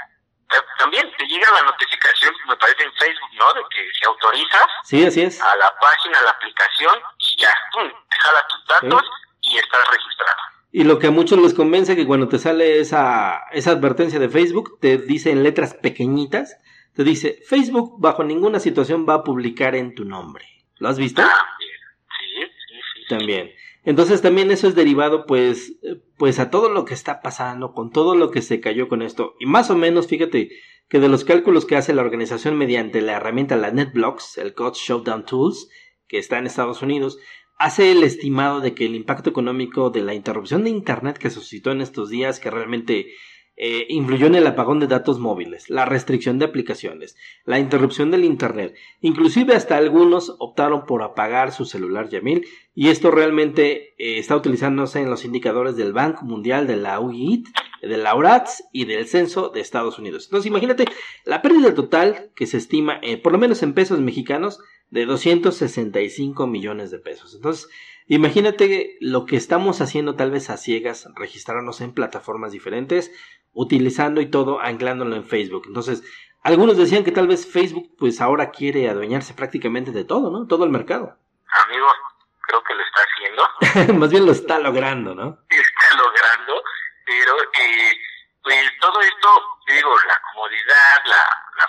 [0.48, 3.52] ta- también te llega la notificación, me parece en Facebook, ¿no?
[3.54, 5.40] De que si autorizas Sí, así es.
[5.40, 9.02] a la página, a la aplicación, y ya, pum, te jala tus datos
[9.40, 10.40] y estás registrado.
[10.76, 14.28] Y lo que a muchos les convence que cuando te sale esa, esa advertencia de
[14.28, 16.56] Facebook, te dice en letras pequeñitas,
[16.94, 20.44] te dice, Facebook bajo ninguna situación va a publicar en tu nombre.
[20.78, 21.22] ¿Lo has visto?
[21.22, 22.48] También.
[22.48, 23.08] Sí, sí, sí.
[23.08, 23.50] También.
[23.84, 25.76] Entonces también eso es derivado pues,
[26.16, 29.36] pues a todo lo que está pasando, con todo lo que se cayó con esto.
[29.38, 30.50] Y más o menos, fíjate
[30.88, 34.74] que de los cálculos que hace la organización mediante la herramienta la NetBlocks, el Code
[34.74, 35.68] Showdown Tools,
[36.08, 37.20] que está en Estados Unidos,
[37.56, 41.70] hace el estimado de que el impacto económico de la interrupción de Internet que suscitó
[41.70, 43.14] en estos días, que realmente
[43.56, 48.24] eh, influyó en el apagón de datos móviles, la restricción de aplicaciones, la interrupción del
[48.24, 54.34] Internet, inclusive hasta algunos optaron por apagar su celular Yamil, y esto realmente eh, está
[54.34, 57.46] utilizándose en los indicadores del Banco Mundial, de la UIT,
[57.80, 60.24] de la URATS y del Censo de Estados Unidos.
[60.24, 60.86] Entonces imagínate
[61.24, 64.58] la pérdida total que se estima, eh, por lo menos en pesos mexicanos,
[64.90, 67.34] de 265 millones de pesos.
[67.34, 67.68] Entonces,
[68.06, 73.12] imagínate lo que estamos haciendo tal vez a ciegas, registrarnos en plataformas diferentes,
[73.52, 75.64] utilizando y todo, anclándolo en Facebook.
[75.66, 76.02] Entonces,
[76.42, 80.46] algunos decían que tal vez Facebook pues ahora quiere adueñarse prácticamente de todo, ¿no?
[80.46, 81.16] Todo el mercado.
[81.66, 81.86] Amigo,
[82.40, 83.98] creo que lo está haciendo.
[84.00, 85.38] Más bien lo está logrando, ¿no?
[85.48, 86.62] está logrando,
[87.06, 87.92] pero eh,
[88.42, 89.28] pues todo esto,
[89.68, 91.24] digo, la comodidad, la,
[91.56, 91.66] la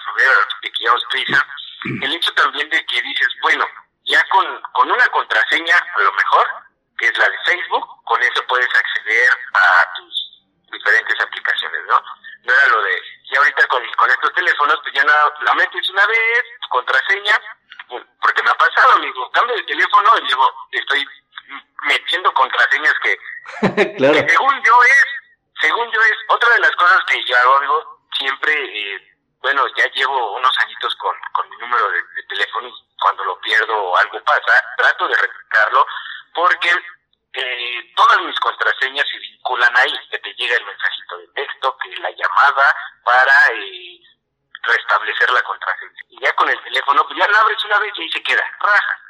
[0.61, 1.47] de que llevamos prisa,
[2.01, 3.65] el hecho también de que dices, bueno,
[4.05, 6.47] ya con, con una contraseña, a lo mejor,
[6.97, 12.01] que es la de Facebook, con eso puedes acceder a tus diferentes aplicaciones, ¿no?
[12.43, 14.79] No era lo de, y ahorita con, con estos teléfonos
[15.41, 17.41] la metes una vez, tu contraseña,
[18.21, 21.07] porque me ha pasado, amigo, cambio de teléfono y luego estoy
[21.83, 23.17] metiendo contraseñas que,
[23.97, 24.13] claro.
[24.13, 25.05] que según yo es,
[25.61, 29.14] según yo es, otra de las cosas que yo hago, amigo, siempre, eh,
[29.45, 33.39] bueno, ya llevo unos añitos con, con mi número de, de teléfono y cuando lo
[33.41, 35.85] pierdo o algo pasa, trato de replicarlo
[36.33, 36.71] porque
[37.33, 41.95] eh, todas mis contraseñas se vinculan ahí, que te llega el mensajito de texto, que
[42.01, 44.01] la llamada para eh,
[44.63, 46.01] restablecer la contraseña.
[46.09, 48.43] Y ya con el teléfono, pues ya la abres una vez y ahí se queda,
[48.59, 49.01] raja.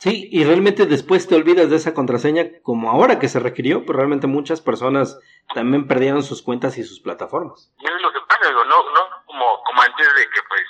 [0.00, 3.98] Sí, y realmente después te olvidas de esa contraseña como ahora que se requirió, pero
[3.98, 5.16] realmente muchas personas
[5.54, 7.72] también perdieron sus cuentas y sus plataformas.
[7.78, 9.05] Y es lo que pasa, digo, no, no
[9.36, 10.64] como, como antes de que pues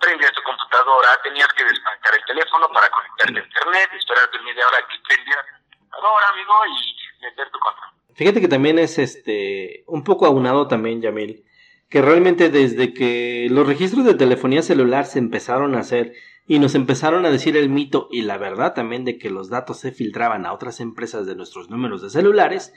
[0.00, 4.78] prendías tu computadora, tenías que desconectar el teléfono para conectarte a internet, esperar media hora
[4.86, 5.42] que prendiera
[5.90, 7.90] ahora amigo, y meter tu control.
[8.14, 11.44] Fíjate que también es este un poco aunado también, Yamil,
[11.88, 16.12] que realmente desde que los registros de telefonía celular se empezaron a hacer
[16.46, 19.78] y nos empezaron a decir el mito y la verdad también de que los datos
[19.78, 22.72] se filtraban a otras empresas de nuestros números de celulares,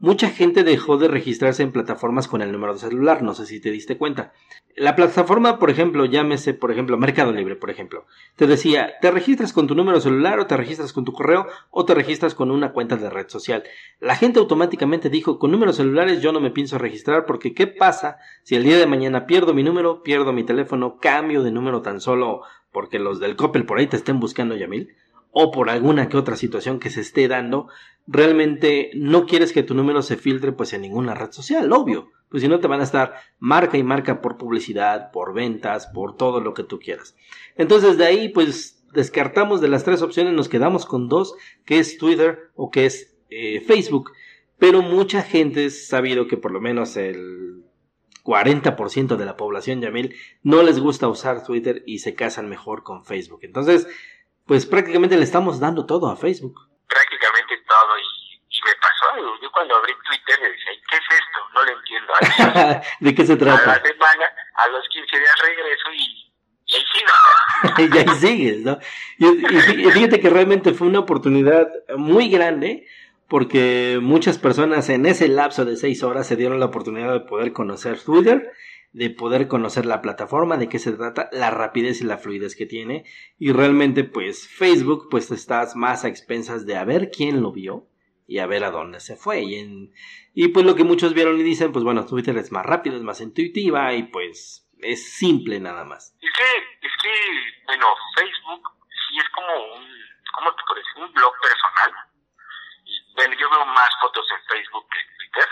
[0.00, 3.60] mucha gente dejó de registrarse en plataformas con el número de celular, no sé si
[3.60, 4.32] te diste cuenta.
[4.78, 9.52] La plataforma, por ejemplo, llámese, por ejemplo, Mercado Libre, por ejemplo, te decía, te registras
[9.52, 12.72] con tu número celular o te registras con tu correo o te registras con una
[12.72, 13.64] cuenta de red social.
[13.98, 18.18] La gente automáticamente dijo, con números celulares yo no me pienso registrar porque ¿qué pasa
[18.44, 22.00] si el día de mañana pierdo mi número, pierdo mi teléfono, cambio de número tan
[22.00, 24.94] solo porque los del Coppel por ahí te estén buscando, Yamil?
[25.30, 27.68] O por alguna que otra situación que se esté dando,
[28.06, 32.42] realmente no quieres que tu número se filtre pues en ninguna red social, obvio, pues
[32.42, 36.40] si no te van a estar marca y marca por publicidad, por ventas, por todo
[36.40, 37.16] lo que tú quieras.
[37.56, 41.98] Entonces de ahí pues descartamos de las tres opciones, nos quedamos con dos, que es
[41.98, 44.12] Twitter o que es eh, Facebook,
[44.58, 47.64] pero mucha gente ha sabido que por lo menos el
[48.24, 53.04] 40% de la población, Yamil, no les gusta usar Twitter y se casan mejor con
[53.04, 53.40] Facebook.
[53.42, 53.86] Entonces,
[54.48, 56.58] pues prácticamente le estamos dando todo a Facebook.
[56.88, 61.38] Prácticamente todo, y, y me pasó, yo cuando abrí Twitter me decía, ¿qué es esto?
[61.54, 62.82] No lo entiendo.
[63.00, 63.86] ¿De qué se a la trata?
[63.86, 66.32] semana, a los 15 días regreso y,
[66.64, 67.94] y ahí sigo.
[67.94, 68.78] y ahí sigues, ¿no?
[69.18, 69.26] Y,
[69.86, 72.88] y fíjate que realmente fue una oportunidad muy grande
[73.28, 77.52] porque muchas personas en ese lapso de seis horas se dieron la oportunidad de poder
[77.52, 78.50] conocer Twitter,
[78.92, 82.66] de poder conocer la plataforma, de qué se trata, la rapidez y la fluidez que
[82.66, 83.04] tiene
[83.38, 87.86] y realmente pues Facebook pues estás más a expensas de a ver quién lo vio
[88.26, 89.92] y a ver a dónde se fue y, en,
[90.34, 93.02] y pues lo que muchos vieron y dicen pues bueno Twitter es más rápido, es
[93.02, 96.14] más intuitiva y pues es simple nada más.
[96.20, 99.86] Es que, es que, bueno, Facebook sí es como un,
[100.34, 101.02] ¿cómo te puedo decir?
[101.02, 101.92] Un blog personal.
[102.84, 105.48] Y, bueno, yo veo más fotos en Facebook que en Twitter.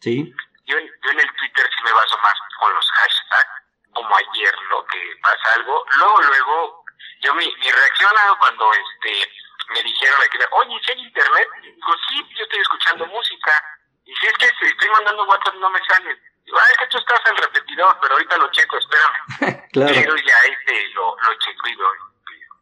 [0.00, 0.34] ¿Sí?
[0.72, 3.50] Yo, en- yo en el Twitter sí me baso más con los hashtags,
[3.92, 4.84] como ayer, ¿no?
[4.86, 5.84] Que pasa algo.
[5.98, 6.84] Luego, luego,
[7.20, 9.30] yo mi, mi reacción a cuando este
[9.68, 11.48] me dijeron aquí, oye, ¿sí hay internet?
[11.62, 13.64] Digo, sí, yo estoy escuchando música.
[14.06, 16.18] Y si es que te estoy mandando WhatsApp, no me sale.
[16.44, 19.58] Digo, ah, es que tú estás en repetidor, pero ahorita lo checo, espérame.
[19.72, 19.90] Claro.
[19.94, 21.90] Pero ya este lo, lo checo y lo,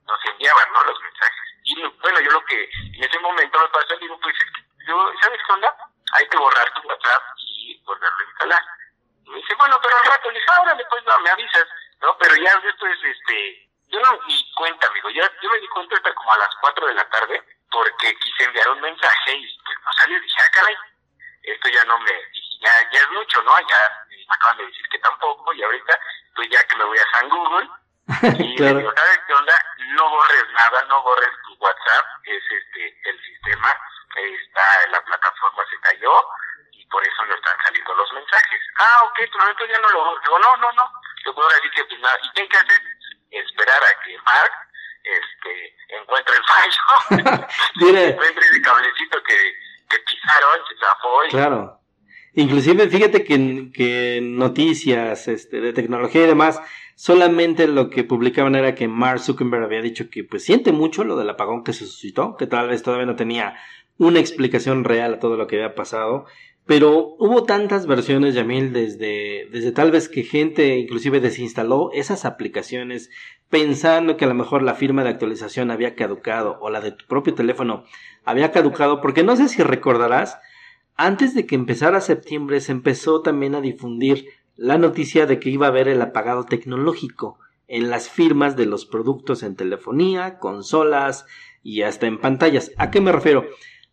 [0.06, 0.84] nos enviaban, ¿no?
[0.84, 1.44] Los mensajes.
[1.64, 5.12] Y bueno, yo lo que en ese momento me pasó, digo, pues es que yo,
[5.20, 5.74] ¿sabes qué onda?
[6.12, 8.62] Hay que borrar tu WhatsApp y volverlo a instalar.
[9.24, 11.66] Y me dice, bueno, pero al rato, le dije, ahora después no, me avisas,
[12.00, 12.16] ¿no?
[12.18, 15.96] Pero ya después, este, yo no me di cuenta, amigo, ya, yo me di cuenta
[15.96, 17.42] hasta como a las 4 de la tarde,
[17.72, 20.76] porque quise enviar un mensaje y pues no salió, dije, ah, caray,
[21.42, 23.52] esto ya no me, dije, ya, ya es mucho, ¿no?
[23.68, 23.76] Ya
[24.10, 25.98] eh, me acaban de decir que tampoco, y ahorita,
[26.34, 27.68] pues ya que me voy a San Google,
[28.22, 28.74] y Claro.
[28.74, 29.54] le digo, ¿sabes qué onda?
[29.96, 33.70] No borres nada, no borres tu WhatsApp, es este, el sistema,
[34.16, 36.12] está, la plataforma se cayó,
[36.72, 38.60] y por eso no están saliendo los mensajes.
[38.78, 40.20] Ah, ok, pero entonces ya no lo borro.
[40.24, 40.92] Digo, no, no, no,
[41.24, 42.80] yo puedo decir que pues nada, y qué hay que hacer,
[43.30, 44.52] esperar a que Mark,
[45.02, 46.82] este, encuentre el fallo,
[48.10, 49.36] encuentre ese cablecito que,
[49.88, 51.76] que pisaron, se zafó, y Claro.
[52.34, 56.60] Inclusive, fíjate que, en- que noticias este, de tecnología y demás,
[57.00, 61.16] solamente lo que publicaban era que Mark Zuckerberg había dicho que pues siente mucho lo
[61.16, 63.54] del apagón que se suscitó, que tal vez todavía no tenía
[63.96, 66.26] una explicación real a todo lo que había pasado,
[66.66, 73.08] pero hubo tantas versiones, Yamil, desde, desde tal vez que gente inclusive desinstaló esas aplicaciones
[73.48, 77.06] pensando que a lo mejor la firma de actualización había caducado o la de tu
[77.06, 77.84] propio teléfono
[78.26, 80.38] había caducado, porque no sé si recordarás,
[80.96, 84.26] antes de que empezara septiembre se empezó también a difundir
[84.60, 88.84] la noticia de que iba a haber el apagado tecnológico en las firmas de los
[88.84, 91.24] productos en telefonía, consolas
[91.62, 92.70] y hasta en pantallas.
[92.76, 93.46] ¿A qué me refiero?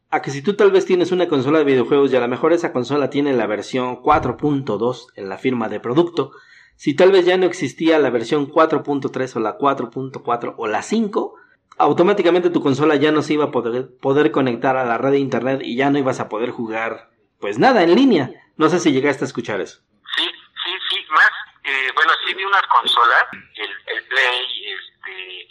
[0.09, 2.51] A que si tú tal vez tienes una consola de videojuegos y a lo mejor
[2.51, 6.31] esa consola tiene la versión 4.2 en la firma de producto,
[6.75, 11.35] si tal vez ya no existía la versión 4.3 o la 4.4 o la 5,
[11.77, 15.61] automáticamente tu consola ya no se iba a poder, conectar a la red de internet
[15.63, 18.31] y ya no ibas a poder jugar pues nada en línea.
[18.57, 19.79] No sé si llegaste a escuchar eso.
[20.17, 21.29] Sí, sí, sí, más,
[21.67, 23.25] eh, bueno, sí vi unas consolas,
[23.55, 25.47] el, el Play, este,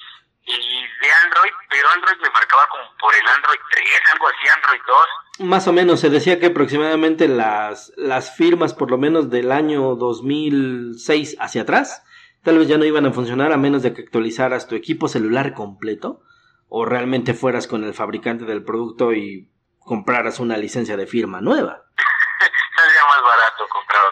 [0.47, 4.81] y de Android, pero Android me marcaba como por el Android 3, algo así, Android
[5.39, 5.49] 2.
[5.49, 9.95] Más o menos, se decía que aproximadamente las, las firmas, por lo menos del año
[9.97, 12.03] 2006 hacia atrás,
[12.43, 15.53] tal vez ya no iban a funcionar a menos de que actualizaras tu equipo celular
[15.53, 16.23] completo
[16.69, 19.51] o realmente fueras con el fabricante del producto y
[19.81, 21.83] compraras una licencia de firma nueva.
[22.77, 24.03] Saldría más barato comprar.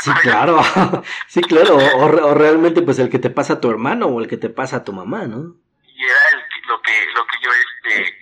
[0.00, 0.60] Sí, claro,
[1.26, 4.28] sí, claro, o, o, realmente pues el que te pasa a tu hermano o el
[4.28, 5.56] que te pasa a tu mamá, ¿no?
[5.84, 8.12] Y era el, lo que lo que yo este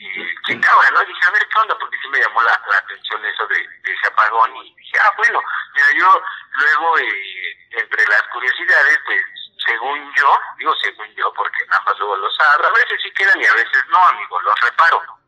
[0.93, 1.01] ¿no?
[1.05, 4.07] Dije, a ver qué onda, porque sí me llamó la, la atención eso de, ese
[4.09, 5.41] apagón y dije, ah, bueno,
[5.75, 9.21] mira, yo luego eh, entre las curiosidades, pues
[9.67, 13.47] según yo, digo según yo, porque ambas luego los abro, a veces sí quedan y
[13.47, 15.20] a veces no, amigo, los reparo.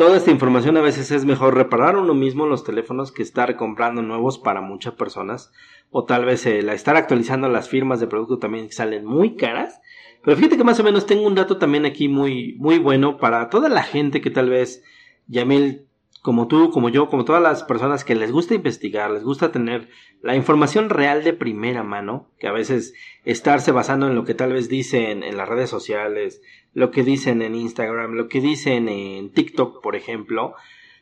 [0.00, 4.00] Toda esta información a veces es mejor reparar uno mismo los teléfonos que estar comprando
[4.00, 5.52] nuevos para muchas personas
[5.90, 9.78] o tal vez el estar actualizando las firmas de producto también salen muy caras.
[10.24, 13.50] Pero fíjate que más o menos tengo un dato también aquí muy, muy bueno para
[13.50, 14.82] toda la gente que tal vez,
[15.26, 15.84] Yamil,
[16.22, 19.88] como tú, como yo, como todas las personas que les gusta investigar, les gusta tener
[20.22, 24.52] la información real de primera mano, que a veces estarse basando en lo que tal
[24.52, 29.30] vez dicen en las redes sociales, lo que dicen en Instagram, lo que dicen en
[29.30, 30.54] TikTok, por ejemplo.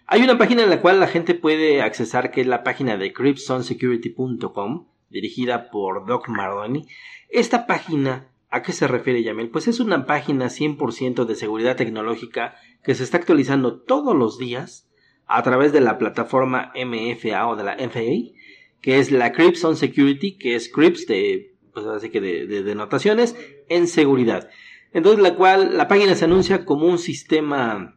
[0.06, 3.12] Hay una página en la cual la gente puede accesar, que es la página de
[3.12, 6.86] cryptsonsecurity.com, dirigida por Doc Mardoni.
[7.28, 9.50] Esta página, ¿a qué se refiere Yamil?
[9.50, 14.88] Pues es una página 100% de seguridad tecnológica que se está actualizando todos los días
[15.26, 18.32] a través de la plataforma MFA o de la FAA,
[18.80, 19.30] que es la
[19.64, 23.36] on Security, que es Crips de, pues de notaciones
[23.68, 24.48] en seguridad.
[24.92, 27.94] Entonces la cual la página se anuncia como un sistema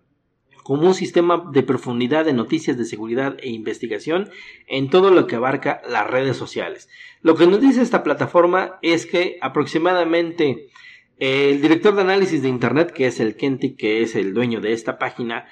[0.63, 4.29] como un sistema de profundidad de noticias de seguridad e investigación
[4.67, 6.87] en todo lo que abarca las redes sociales.
[7.21, 10.69] Lo que nos dice esta plataforma es que aproximadamente
[11.17, 14.73] el director de análisis de Internet, que es el Kentic, que es el dueño de
[14.73, 15.47] esta página,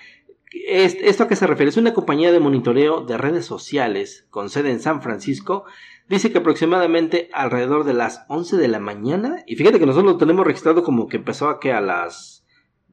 [0.51, 1.69] ¿Esto a qué se refiere?
[1.69, 5.65] Es una compañía de monitoreo de redes sociales con sede en San Francisco.
[6.09, 10.17] Dice que aproximadamente alrededor de las 11 de la mañana, y fíjate que nosotros lo
[10.17, 12.43] tenemos registrado como que empezó a que a las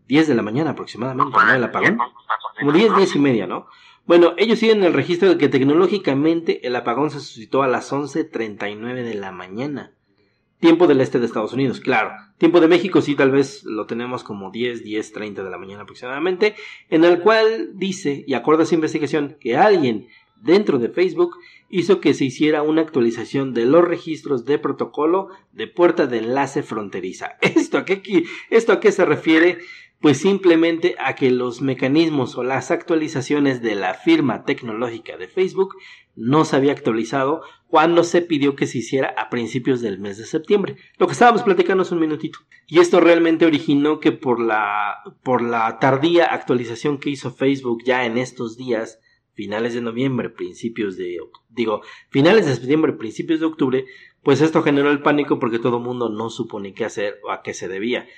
[0.07, 1.55] 10 de la mañana aproximadamente, ¿no?
[1.55, 1.99] El apagón.
[2.61, 3.69] Como 10, 10 y media, ¿no?
[4.05, 9.03] Bueno, ellos siguen el registro de que tecnológicamente el apagón se suscitó a las 11.39
[9.03, 9.95] de la mañana.
[10.61, 12.13] Tiempo del este de Estados Unidos, claro.
[12.37, 15.83] Tiempo de México sí, tal vez lo tenemos como 10, 10, 30 de la mañana
[15.83, 16.55] aproximadamente,
[16.91, 20.09] en el cual dice, y acuerda a esa investigación, que alguien
[20.41, 21.37] dentro de Facebook
[21.69, 26.63] hizo que se hiciera una actualización de los registros de protocolo de puerta de enlace
[26.63, 27.37] fronteriza.
[27.41, 28.03] ¿Esto a qué,
[28.51, 29.59] esto a qué se refiere?
[30.01, 35.75] Pues simplemente a que los mecanismos o las actualizaciones de la firma tecnológica de Facebook
[36.15, 40.27] no se había actualizado cuando se pidió que se hiciera a principios del mes de
[40.27, 40.77] septiembre.
[40.99, 42.41] Lo que estábamos platicando hace un minutito.
[42.67, 48.05] Y esto realmente originó que por la, por la tardía actualización que hizo Facebook ya
[48.05, 49.01] en estos días,
[49.37, 51.19] finales de noviembre, principios de,
[51.51, 53.85] digo, finales de septiembre, principios de octubre,
[54.23, 57.43] pues esto generó el pánico porque todo el mundo no supone qué hacer o a
[57.43, 58.09] qué se debía.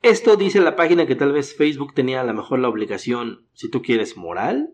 [0.00, 3.68] Esto dice la página que tal vez Facebook tenía a lo mejor la obligación, si
[3.68, 4.72] tú quieres, moral,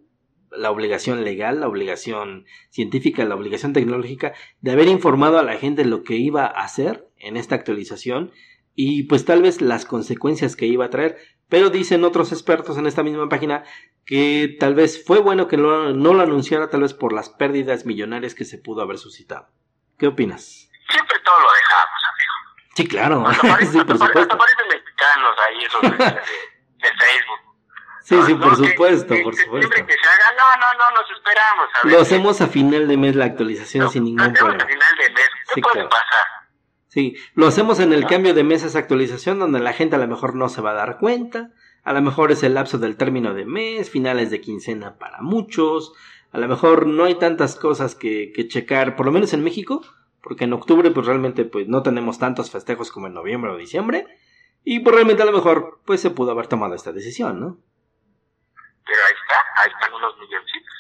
[0.51, 5.85] la obligación legal, la obligación científica, la obligación tecnológica de haber informado a la gente
[5.85, 8.31] lo que iba a hacer en esta actualización
[8.77, 11.19] y pues tal vez las consecuencias que iba a traer.
[11.49, 13.65] Pero dicen otros expertos en esta misma página
[14.05, 17.87] que tal vez fue bueno que no, no lo anunciara tal vez por las pérdidas
[17.87, 19.49] millonarias que se pudo haber suscitado.
[19.99, 20.69] ¿Qué opinas?
[20.91, 22.75] Siempre todo lo dejamos, amigo.
[22.77, 23.25] Sí, claro.
[23.53, 24.37] Parece, sí, por supuesto.
[24.39, 27.41] parecen mexicanos ahí esos de, de, Facebook.
[28.03, 29.69] Sí, sí, No, por que- supuesto, que- por que supuesto.
[29.73, 31.69] Siempre que se haga, no, no, no, nos esperamos.
[31.75, 34.41] A ver, Lo hacemos a final de mes la actualización no, sin lo ningún hacemos
[34.41, 34.65] problema.
[34.65, 35.29] a final de mes.
[35.47, 35.89] ¿Qué Sí, puede claro.
[35.89, 36.27] pasar?
[36.97, 40.09] Sí, lo hacemos en el cambio de mes esa actualización donde la gente a lo
[40.09, 41.51] mejor no se va a dar cuenta.
[41.85, 45.93] A lo mejor es el lapso del término de mes, finales de quincena para muchos.
[46.33, 49.83] A lo mejor no hay tantas cosas que, que checar, por lo menos en México,
[50.23, 54.07] porque en octubre pues realmente pues no tenemos tantos festejos como en noviembre o diciembre.
[54.65, 57.59] Y pues realmente a lo mejor pues se pudo haber tomado esta decisión, ¿no?
[58.87, 60.76] Pero ahí está, ahí están unos milloncitos.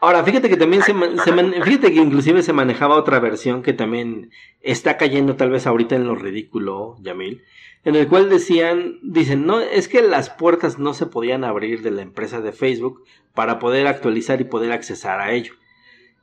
[0.00, 3.62] Ahora, fíjate que también se, man- se man- fíjate que inclusive se manejaba otra versión
[3.62, 4.30] que también
[4.60, 7.42] está cayendo tal vez ahorita en lo ridículo, Yamil,
[7.84, 11.90] en el cual decían, dicen, no, es que las puertas no se podían abrir de
[11.90, 13.02] la empresa de Facebook
[13.34, 15.54] para poder actualizar y poder accesar a ello.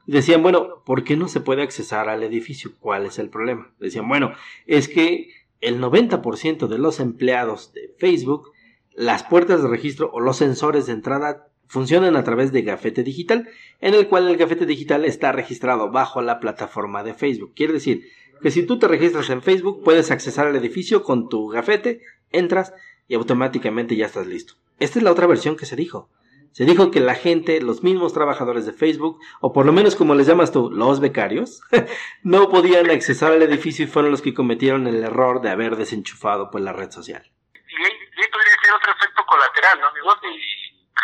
[0.06, 2.72] Decían, bueno, ¿por qué no se puede accesar al edificio?
[2.80, 3.74] ¿Cuál es el problema?
[3.80, 4.34] Decían, bueno,
[4.68, 5.30] es que
[5.62, 8.52] el 90% de los empleados de Facebook,
[8.94, 13.50] las puertas de registro o los sensores de entrada funcionan a través de gafete digital,
[13.82, 17.54] en el cual el gafete digital está registrado bajo la plataforma de Facebook.
[17.56, 18.06] Quiere decir
[18.42, 22.02] que si tú te registras en Facebook, puedes accesar al edificio con tu gafete,
[22.32, 22.74] entras
[23.08, 24.56] y automáticamente ya estás listo.
[24.80, 26.10] Esta es la otra versión que se dijo.
[26.52, 30.16] Se dijo que la gente, los mismos trabajadores de Facebook, o por lo menos como
[30.16, 31.62] les llamas tú, los becarios,
[32.24, 36.50] no podían accesar al edificio y fueron los que cometieron el error de haber desenchufado
[36.52, 37.30] pues la red social.
[37.54, 39.88] Y ahí podría ser otro efecto colateral, ¿no?
[39.98, 40.02] Y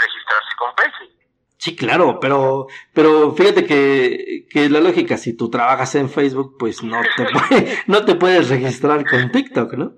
[0.01, 1.11] registrarse con Facebook.
[1.57, 6.81] Sí, claro, pero, pero fíjate que, que la lógica, si tú trabajas en Facebook, pues
[6.81, 9.91] no te, puede, no te puedes registrar con TikTok, ¿no?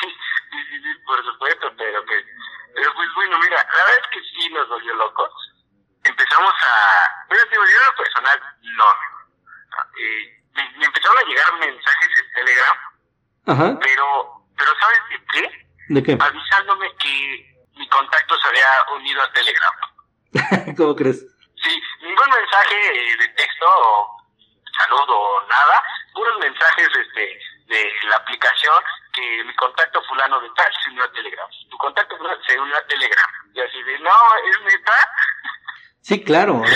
[0.00, 0.08] sí,
[0.50, 2.24] sí, sí, por supuesto, pero pues,
[2.74, 5.30] pero pues bueno, mira, la verdad es que sí nos volvió locos.
[6.02, 8.40] Empezamos a, pero digo, yo en lo personal,
[8.74, 8.84] no.
[10.02, 12.76] Eh, me, me empezaron a llegar mensajes en Telegram,
[13.46, 13.78] Ajá.
[13.80, 15.68] pero, pero ¿sabes de qué?
[15.90, 16.18] ¿De qué?
[16.20, 19.74] Avisándome que mi contacto se había unido a Telegram.
[20.76, 21.20] ¿Cómo crees?
[21.56, 24.16] Sí, ningún mensaje eh, de texto, o
[24.78, 30.72] saludo, o nada, puros mensajes este, de la aplicación que mi contacto fulano de tal
[30.84, 31.48] se unió a Telegram.
[31.70, 33.30] Tu contacto fulano se unió a Telegram.
[33.54, 34.16] Y así de, no,
[34.50, 34.92] es neta.
[36.02, 36.62] Sí, claro.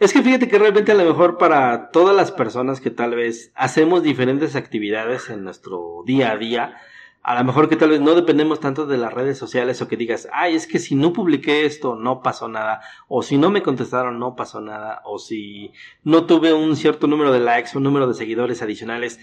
[0.00, 3.50] Es que fíjate que realmente a lo mejor para todas las personas que tal vez
[3.56, 6.80] hacemos diferentes actividades en nuestro día a día,
[7.28, 9.98] a lo mejor que tal vez no dependemos tanto de las redes sociales o que
[9.98, 13.62] digas, ay, es que si no publiqué esto no pasó nada, o si no me
[13.62, 15.74] contestaron no pasó nada, o si
[16.04, 19.20] no tuve un cierto número de likes, un número de seguidores adicionales,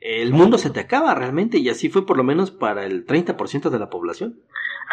[0.00, 3.70] el mundo se te acaba realmente y así fue por lo menos para el 30%
[3.70, 4.40] de la población.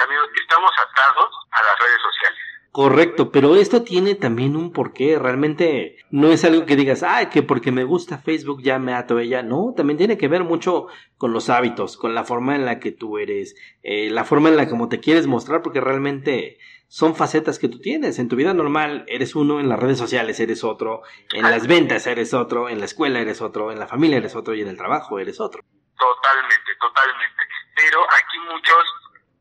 [0.03, 2.54] Amigos, estamos atados a las redes sociales.
[2.75, 5.17] Correcto, pero esto tiene también un porqué.
[5.17, 9.17] Realmente no es algo que digas, ah, que porque me gusta Facebook ya me ato
[9.17, 9.41] ella.
[9.43, 12.91] No, también tiene que ver mucho con los hábitos, con la forma en la que
[12.91, 16.57] tú eres, eh, la forma en la que como te quieres mostrar, porque realmente
[16.89, 18.19] son facetas que tú tienes.
[18.19, 22.05] En tu vida normal eres uno, en las redes sociales eres otro, en las ventas
[22.07, 24.75] eres otro, en la escuela eres otro, en la familia eres otro y en el
[24.75, 25.63] trabajo eres otro.
[25.97, 27.41] Totalmente, totalmente.
[27.73, 28.83] Pero aquí muchos,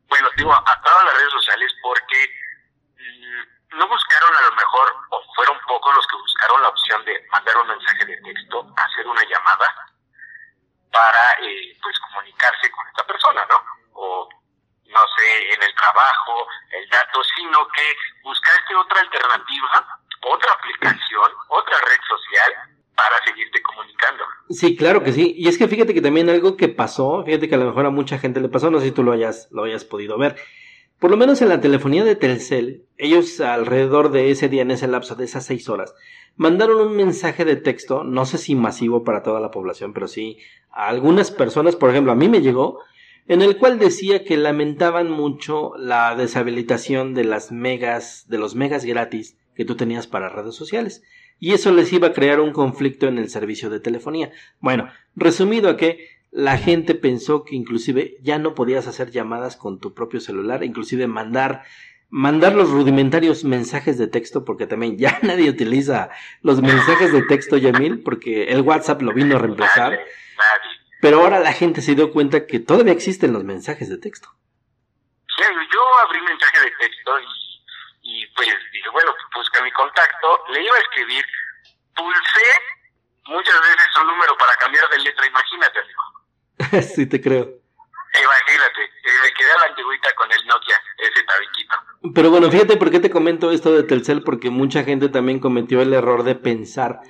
[0.09, 2.44] bueno, digo, atados a las redes sociales porque
[3.77, 7.57] no buscaron a lo mejor, o fueron pocos los que buscaron la opción de mandar
[7.59, 9.69] un mensaje de texto, hacer una llamada
[10.93, 13.57] para, eh, pues, comunicarse con esta persona, ¿no?
[13.95, 14.29] O,
[14.87, 21.79] no sé, en el trabajo, el dato, sino que buscaste otra alternativa, otra aplicación, otra
[21.81, 22.53] red social
[22.95, 24.25] para seguirte comunicando.
[24.51, 25.35] Sí, claro que sí.
[25.37, 27.91] Y es que fíjate que también algo que pasó, fíjate que a lo mejor a
[27.91, 30.37] mucha gente le pasó, no sé si tú lo hayas, lo hayas podido ver.
[31.05, 34.89] Por lo menos en la telefonía de Telcel, ellos alrededor de ese día, en ese
[34.89, 35.95] lapso de esas seis horas,
[36.37, 40.39] mandaron un mensaje de texto, no sé si masivo para toda la población, pero sí
[40.71, 42.81] a algunas personas, por ejemplo, a mí me llegó,
[43.29, 48.87] en el cual decía que lamentaban mucho la deshabilitación de las megas, de los megas
[48.87, 51.03] gratis que tú tenías para redes sociales.
[51.39, 54.33] Y eso les iba a crear un conflicto en el servicio de telefonía.
[54.59, 55.99] Bueno, resumido a que
[56.35, 61.07] la gente pensó que inclusive ya no podías hacer llamadas con tu propio celular, inclusive
[61.07, 61.63] mandar
[62.11, 66.11] mandar los rudimentarios mensajes de texto, porque también ya nadie utiliza
[66.43, 69.93] los mensajes de texto, Yamil, porque el WhatsApp lo vino a reemplazar.
[69.93, 70.71] Nadie, nadie.
[71.01, 74.29] Pero ahora la gente se dio cuenta que todavía existen los mensajes de texto.
[75.37, 80.65] Sí, yo abrí mensaje de texto y, y pues dije, bueno, busca mi contacto, le
[80.65, 81.25] iba a escribir,
[81.95, 82.49] pulsé
[83.27, 86.14] muchas veces un número para cambiar de letra, imagínate, amigo.
[86.95, 87.65] sí, te creo.
[88.15, 92.15] Imagínate, eh, me quedé a la antigüita con el Nokia, ese tabiquito.
[92.15, 95.83] Pero bueno, fíjate por qué te comento esto de Telcel, porque mucha gente también cometió
[95.83, 97.01] el error de pensar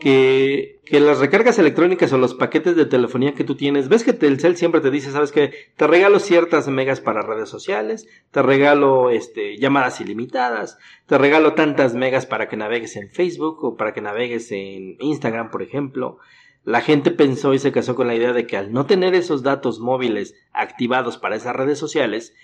[0.00, 4.12] que, que las recargas electrónicas o los paquetes de telefonía que tú tienes, ves que
[4.12, 9.10] Telcel siempre te dice, sabes que te regalo ciertas megas para redes sociales, te regalo
[9.10, 14.00] este llamadas ilimitadas, te regalo tantas megas para que navegues en Facebook o para que
[14.00, 16.18] navegues en Instagram, por ejemplo.
[16.68, 19.42] La gente pensó y se casó con la idea de que al no tener esos
[19.42, 22.34] datos móviles activados para esas redes sociales,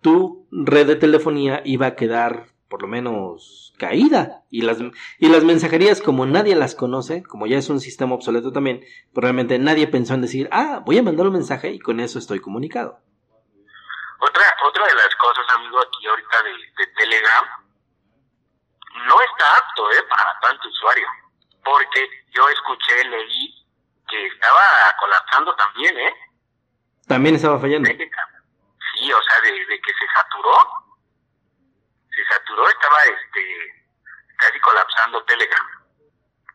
[0.00, 4.78] tu red de telefonía iba a quedar por lo menos caída y las
[5.20, 8.80] y las mensajerías como nadie las conoce como ya es un sistema obsoleto también
[9.14, 12.18] pues realmente nadie pensó en decir ah voy a mandar un mensaje y con eso
[12.18, 12.98] estoy comunicado
[14.18, 17.44] Otra, otra de las cosas, amigo, aquí ahorita de, de Telegram,
[19.06, 20.02] no está apto, ¿eh?
[20.10, 21.06] Para tanto usuario.
[21.62, 22.00] Porque
[22.34, 23.57] yo escuché, leí
[24.08, 26.14] que estaba colapsando también, ¿eh?
[27.08, 27.88] también estaba fallando.
[27.88, 30.56] Sí, o sea, de, de que se saturó.
[32.14, 33.78] Se saturó, estaba, este,
[34.36, 35.66] casi colapsando Telegram.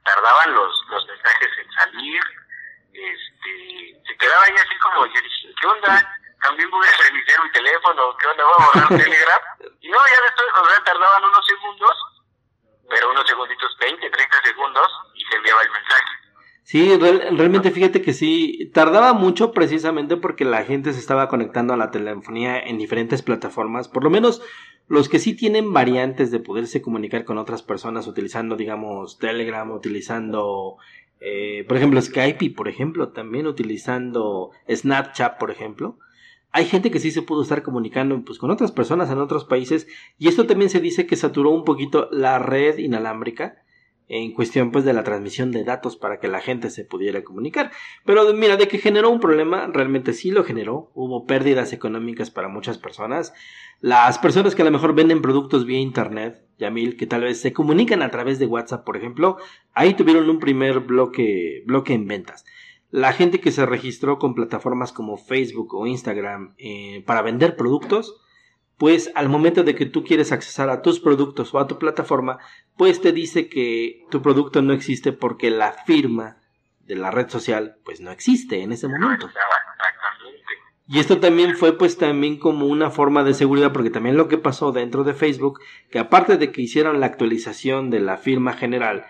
[0.04, 2.22] Tardaban los, los mensajes en salir,
[2.94, 6.20] este, se quedaba ahí así como, yo dije, ¿qué onda?
[6.42, 8.44] También voy a reiniciar mi teléfono, ¿qué onda?
[8.44, 9.42] Voy a borrar Telegram.
[9.80, 11.98] Y no, ya después, o sea, tardaban unos segundos,
[12.90, 16.23] pero unos segunditos, 20, 30 segundos, y se enviaba el mensaje.
[16.66, 21.74] Sí, real- realmente fíjate que sí, tardaba mucho precisamente porque la gente se estaba conectando
[21.74, 24.42] a la telefonía en diferentes plataformas, por lo menos
[24.88, 30.78] los que sí tienen variantes de poderse comunicar con otras personas utilizando, digamos, Telegram, utilizando,
[31.20, 35.98] eh, por ejemplo, Skype por ejemplo, también utilizando Snapchat, por ejemplo.
[36.52, 39.88] Hay gente que sí se pudo estar comunicando pues, con otras personas en otros países
[40.20, 43.63] y esto también se dice que saturó un poquito la red inalámbrica
[44.08, 47.72] en cuestión pues de la transmisión de datos para que la gente se pudiera comunicar.
[48.06, 50.92] Pero mira, de que generó un problema, realmente sí lo generó.
[50.94, 53.34] Hubo pérdidas económicas para muchas personas.
[53.80, 57.54] Las personas que a lo mejor venden productos vía internet, Yamil, que tal vez se
[57.54, 59.38] comunican a través de WhatsApp, por ejemplo,
[59.74, 62.46] ahí tuvieron un primer bloque, bloque en ventas.
[62.92, 68.22] La gente que se registró con plataformas como Facebook o Instagram eh, para vender productos,
[68.78, 72.40] pues al momento de que tú quieres accesar a tus productos o a tu plataforma,
[72.78, 76.38] pues te dice que tu producto no existe porque la firma
[76.86, 79.30] de la red social pues no existe en ese momento.
[80.88, 84.38] Y esto también fue pues también como una forma de seguridad porque también lo que
[84.38, 85.60] pasó dentro de Facebook,
[85.90, 89.06] que aparte de que hicieron la actualización de la firma general,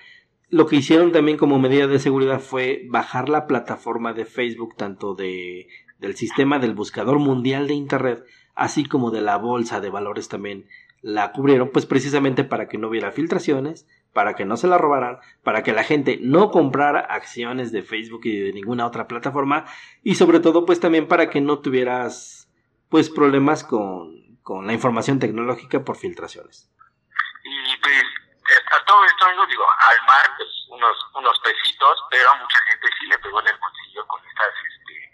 [0.49, 5.16] lo que hicieron también como medida de seguridad fue bajar la plataforma de Facebook tanto
[5.16, 8.24] de del sistema del buscador mundial de internet,
[8.56, 10.68] así como de la bolsa de valores también
[11.01, 15.20] la cubrieron, pues precisamente para que no hubiera filtraciones, para que no se la robaran,
[15.43, 19.66] para que la gente no comprara acciones de Facebook y de ninguna otra plataforma,
[20.01, 22.49] y sobre todo pues también para que no tuvieras
[22.89, 26.70] pues problemas con, con la información tecnológica por filtraciones.
[27.43, 28.04] Y pues,
[28.72, 33.08] a todo esto, digo, al mar, pues unos, unos pesitos, pero a mucha gente sí
[33.08, 35.12] le pegó en el bolsillo con estas, este,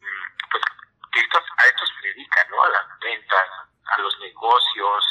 [0.00, 0.62] mm, pues,
[1.20, 2.62] a esto se dedican, ¿no?
[2.62, 3.48] A las ventas,
[3.84, 5.04] a los negocios,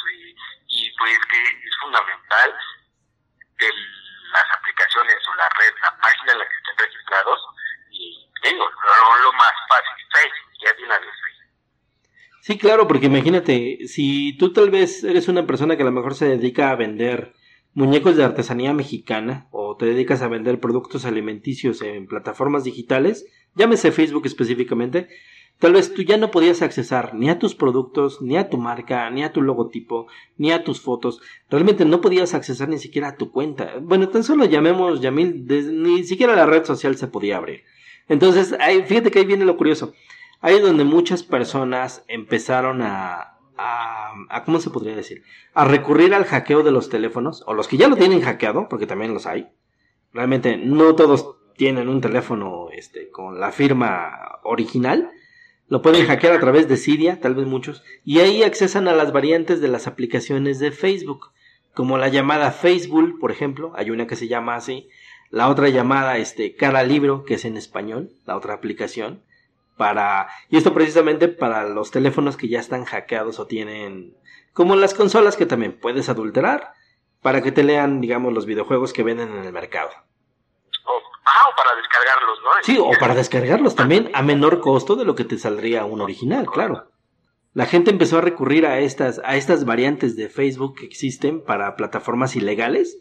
[0.68, 2.54] y, pues que es fundamental
[3.58, 3.76] el,
[4.32, 7.40] las aplicaciones o la red, la página en la que estén registrados,
[7.90, 11.20] y digo, lo, más fácil, Facebook, ya de una vez.
[12.42, 16.14] Sí, claro, porque imagínate, si tú tal vez eres una persona que a lo mejor
[16.14, 17.34] se dedica a vender
[17.74, 23.92] muñecos de artesanía mexicana o te dedicas a vender productos alimenticios en plataformas digitales, llámese
[23.92, 25.08] Facebook específicamente,
[25.60, 29.08] tal vez tú ya no podías accesar ni a tus productos, ni a tu marca,
[29.10, 31.20] ni a tu logotipo, ni a tus fotos.
[31.48, 33.74] Realmente no podías accesar ni siquiera a tu cuenta.
[33.80, 37.62] Bueno, tan solo llamemos Yamil, ni siquiera la red social se podía abrir.
[38.08, 39.92] Entonces, ahí, fíjate que ahí viene lo curioso.
[40.40, 45.22] Ahí es donde muchas personas empezaron a, a, a, ¿cómo se podría decir?
[45.54, 48.86] A recurrir al hackeo de los teléfonos, o los que ya lo tienen hackeado, porque
[48.86, 49.48] también los hay.
[50.12, 55.10] Realmente no todos tienen un teléfono este, con la firma original.
[55.70, 59.12] Lo pueden hackear a través de Cydia, tal vez muchos, y ahí accesan a las
[59.12, 61.30] variantes de las aplicaciones de Facebook,
[61.74, 64.88] como la llamada Facebook, por ejemplo, hay una que se llama así,
[65.30, 69.22] la otra llamada este Cara Libro, que es en español, la otra aplicación,
[69.76, 74.16] para y esto precisamente para los teléfonos que ya están hackeados o tienen
[74.52, 76.72] como las consolas que también puedes adulterar
[77.22, 79.90] para que te lean, digamos, los videojuegos que venden en el mercado.
[81.24, 82.50] Ah, o para descargarlos, ¿no?
[82.62, 86.46] Sí, o para descargarlos también a menor costo de lo que te saldría un original,
[86.46, 86.90] claro.
[87.52, 91.76] La gente empezó a recurrir a estas, a estas variantes de Facebook que existen para
[91.76, 92.98] plataformas ilegales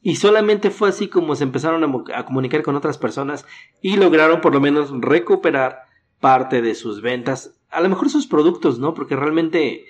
[0.00, 3.46] y solamente fue así como se empezaron a comunicar con otras personas
[3.80, 5.82] y lograron por lo menos recuperar
[6.20, 8.94] parte de sus ventas, a lo mejor sus productos, ¿no?
[8.94, 9.84] Porque realmente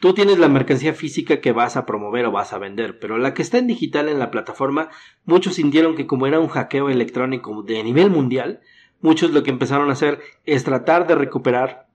[0.00, 3.34] tú tienes la mercancía física que vas a promover o vas a vender, pero la
[3.34, 4.88] que está en digital en la plataforma,
[5.24, 8.60] muchos sintieron que como era un hackeo electrónico de nivel mundial,
[9.00, 11.86] muchos lo que empezaron a hacer es tratar de recuperar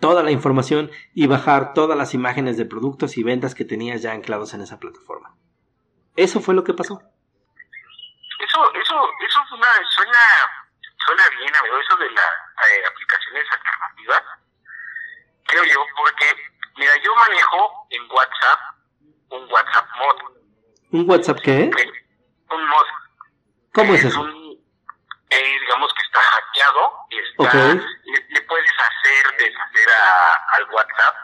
[0.00, 4.12] toda la información y bajar todas las imágenes de productos y ventas que tenías ya
[4.12, 5.36] anclados en esa plataforma.
[6.16, 7.00] Eso fue lo que pasó.
[8.40, 8.94] Eso, eso,
[9.26, 10.18] eso suena, suena,
[11.06, 14.22] suena bien, eso de las eh, aplicaciones alternativas.
[15.44, 16.24] Creo yo, porque,
[16.76, 18.60] mira, yo manejo en WhatsApp
[19.30, 20.32] un WhatsApp mod.
[20.92, 21.70] ¿Un WhatsApp qué?
[22.50, 22.86] Un mod.
[23.74, 24.20] ¿Cómo es Es eso?
[24.20, 24.58] un,
[25.30, 27.54] eh, digamos que está hackeado, está, Ok.
[28.04, 31.14] le, le puedes hacer deshacer a, al WhatsApp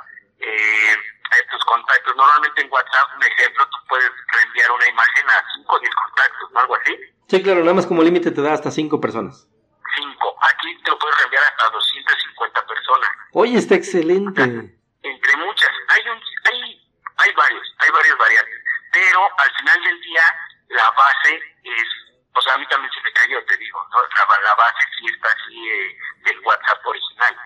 [0.41, 0.95] eh,
[1.31, 2.17] a tus contactos.
[2.17, 6.51] Normalmente en WhatsApp, un ejemplo, tú puedes reenviar una imagen a 5 o 10 contactos,
[6.53, 6.61] ¿no?
[6.61, 6.99] Algo así.
[7.29, 9.49] Sí, claro, nada más como límite te da hasta cinco personas.
[9.97, 10.37] 5.
[10.43, 13.09] Aquí te lo puedes reenviar hasta 250 personas.
[13.33, 14.77] Oye, está excelente.
[15.03, 15.71] Entre muchas.
[15.89, 18.65] Hay, un, hay, hay varios, hay varias variantes.
[18.93, 20.23] Pero al final del día
[20.69, 21.89] la base es,
[22.35, 23.99] o sea, a mí también se me cayó, te digo, ¿no?
[24.03, 27.37] La, la base sí está así eh, del WhatsApp original.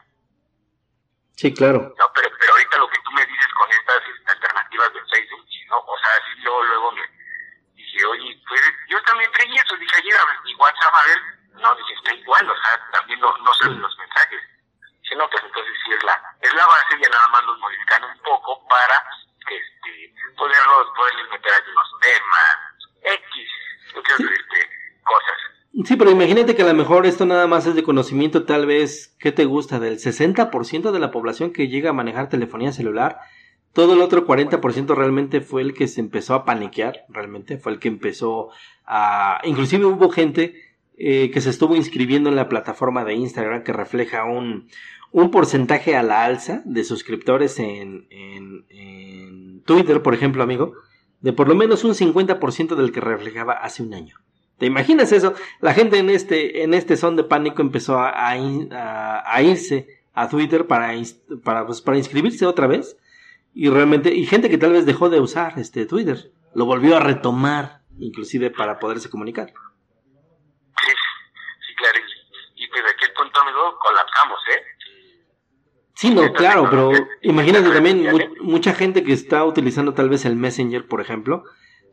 [1.37, 1.95] Sí, claro.
[1.99, 5.47] No, pero, pero ahorita lo que tú me dices con estas este, alternativas de Facebook,
[5.69, 5.79] ¿no?
[5.81, 7.03] O sea, así luego, luego me
[7.75, 11.19] dije, oye, pues yo también traía eso, dije ayer a mi WhatsApp, a ver,
[11.61, 14.43] no, dije, está igual, o sea, también no, no salen los mensajes.
[15.07, 18.03] Dije, no, pues entonces sí es la, es la base, ya nada más los modifican
[18.03, 18.99] un poco para
[19.39, 22.59] este, poderlos, poderles meter algunos temas,
[23.23, 23.49] X,
[23.95, 24.59] muchas este,
[25.05, 25.87] cosas.
[25.87, 29.15] Sí, pero imagínate que a lo mejor esto nada más es de conocimiento, tal vez,
[29.21, 29.79] ¿qué te gusta?
[29.79, 33.21] Del 60% de la población que llega a manejar telefonía celular,
[33.73, 37.79] todo el otro 40% realmente fue el que se empezó a paniquear, realmente fue el
[37.79, 38.51] que empezó
[38.85, 39.41] a...
[39.45, 40.67] Inclusive hubo gente
[40.99, 44.71] eh, que se estuvo inscribiendo en la plataforma de Instagram que refleja un,
[45.17, 50.75] un porcentaje a la alza de suscriptores en, en, Twitter, por ejemplo, amigo,
[51.21, 54.19] de por lo menos un 50% del que reflejaba hace un año.
[54.59, 55.33] ¿Te imaginas eso?
[55.61, 60.29] La gente en este, en este son de pánico empezó a, a, a irse a
[60.29, 60.93] Twitter para,
[61.43, 62.99] para, pues, para inscribirse otra vez.
[63.55, 67.01] Y realmente, y gente que tal vez dejó de usar este Twitter, lo volvió a
[67.01, 69.47] retomar, inclusive para poderse comunicar.
[69.47, 71.99] Sí, sí, claro.
[72.55, 74.77] Y, y desde aquel punto, amigo, colapsamos, ¿eh?
[75.97, 76.91] Sí, no, claro, pero
[77.23, 81.45] imagínate también mu mucha gente que está utilizando tal vez el Messenger, por ejemplo.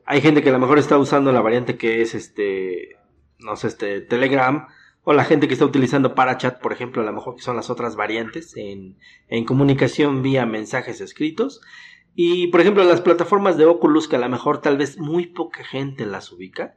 [0.05, 2.97] Hay gente que a lo mejor está usando la variante que es este,
[3.39, 4.67] no sé, este Telegram,
[5.03, 7.69] o la gente que está utilizando Parachat, por ejemplo, a lo mejor que son las
[7.69, 8.97] otras variantes en,
[9.29, 11.61] en comunicación vía mensajes escritos.
[12.13, 15.63] Y, por ejemplo, las plataformas de Oculus, que a lo mejor tal vez muy poca
[15.63, 16.75] gente las ubica,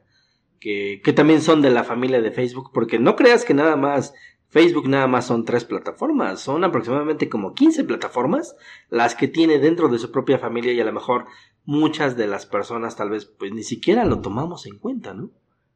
[0.61, 4.13] que, que también son de la familia de Facebook, porque no creas que nada más
[4.49, 8.55] Facebook nada más son tres plataformas, son aproximadamente como 15 plataformas
[8.89, 11.27] las que tiene dentro de su propia familia y a lo mejor
[11.65, 15.29] muchas de las personas tal vez pues ni siquiera lo tomamos en cuenta, ¿no?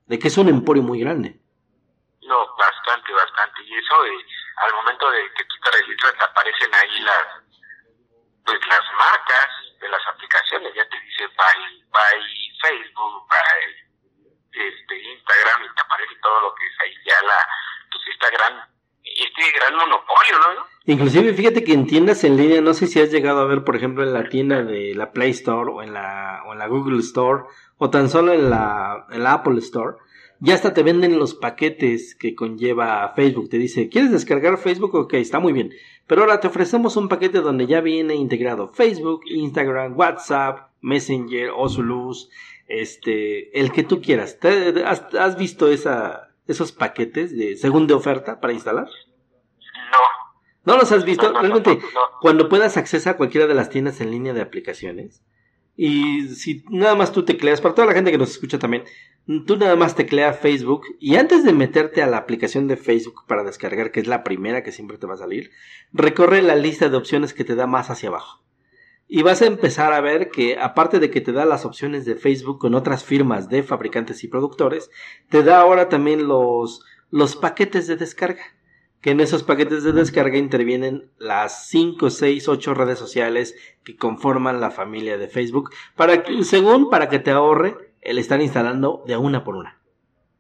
[0.08, 1.40] De que es un emporio muy grande.
[2.24, 3.62] No, bastante, bastante.
[3.64, 4.26] Y eso eh,
[4.66, 7.28] al momento de que tú te registras te aparecen ahí las
[8.46, 9.50] pues las marcas
[9.80, 12.20] de las aplicaciones, ya te dice by, by
[12.62, 13.92] Facebook, by
[14.52, 17.48] este Instagram y te aparece todo lo que es ahí ya la
[17.92, 18.02] pues
[19.06, 20.72] este gran monopolio, ¿no?
[20.86, 23.76] Inclusive fíjate que en tiendas en línea, no sé si has llegado a ver, por
[23.76, 27.00] ejemplo, en la tienda de la Play Store o en la, o en la Google
[27.00, 27.44] Store
[27.78, 29.98] o tan solo en la, en la Apple Store,
[30.40, 33.50] ya hasta te venden los paquetes que conlleva Facebook.
[33.50, 34.96] Te dice, ¿quieres descargar Facebook?
[34.96, 35.72] Ok, está muy bien.
[36.08, 42.30] Pero ahora te ofrecemos un paquete donde ya viene integrado Facebook, Instagram, WhatsApp, Messenger, Oculus,
[42.68, 44.40] este, el que tú quieras.
[44.40, 48.88] ¿Te, has, ¿Has visto esa, esos paquetes de segunda oferta para instalar?
[48.88, 50.74] No.
[50.74, 51.28] ¿No los has visto?
[51.28, 54.42] No, no, Realmente, no, cuando puedas accesar a cualquiera de las tiendas en línea de
[54.42, 55.24] aplicaciones,
[55.76, 58.84] y si nada más tú tecleas, para toda la gente que nos escucha también,
[59.48, 63.44] tú nada más teclea Facebook y antes de meterte a la aplicación de Facebook para
[63.44, 65.52] descargar, que es la primera que siempre te va a salir,
[65.94, 68.44] recorre la lista de opciones que te da más hacia abajo.
[69.14, 72.16] Y vas a empezar a ver que aparte de que te da las opciones de
[72.16, 74.90] Facebook con otras firmas de fabricantes y productores,
[75.28, 78.42] te da ahora también los, los paquetes de descarga.
[79.02, 83.54] Que en esos paquetes de descarga intervienen las 5, 6, 8 redes sociales
[83.84, 88.40] que conforman la familia de Facebook, para que, según para que te ahorre el estar
[88.40, 89.78] instalando de una por una.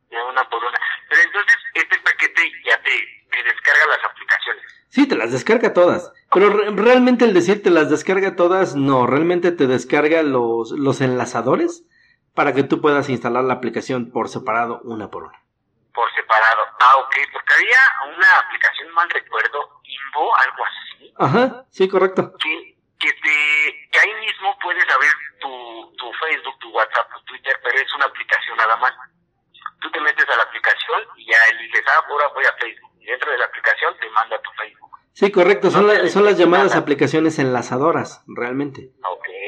[0.09, 0.79] De una por una.
[1.09, 2.91] Pero entonces, este paquete ya te,
[3.31, 4.80] te descarga las aplicaciones.
[4.91, 6.11] Sí, te las descarga todas.
[6.33, 10.99] Pero re realmente el decir te las descarga todas, no, realmente te descarga los, los
[10.99, 11.85] enlazadores
[12.35, 15.41] para que tú puedas instalar la aplicación por separado una por una.
[15.93, 16.61] Por separado.
[16.81, 22.33] Ah, ok, porque había una aplicación, mal recuerdo, Invo, algo así, Ajá, sí, correcto.
[22.37, 27.57] que, que, te, que ahí mismo puedes abrir tu, tu Facebook, tu WhatsApp, tu Twitter,
[27.63, 28.91] pero es una aplicación nada más.
[29.79, 32.90] Tú te metes a la aplicación y ya eliges, ah, ahora voy a Facebook.
[33.01, 34.91] Y dentro de la aplicación te manda a tu Facebook.
[35.13, 36.79] Sí, correcto, son, No la- te son las llamadas nada.
[36.79, 38.91] aplicaciones enlazadoras, realmente.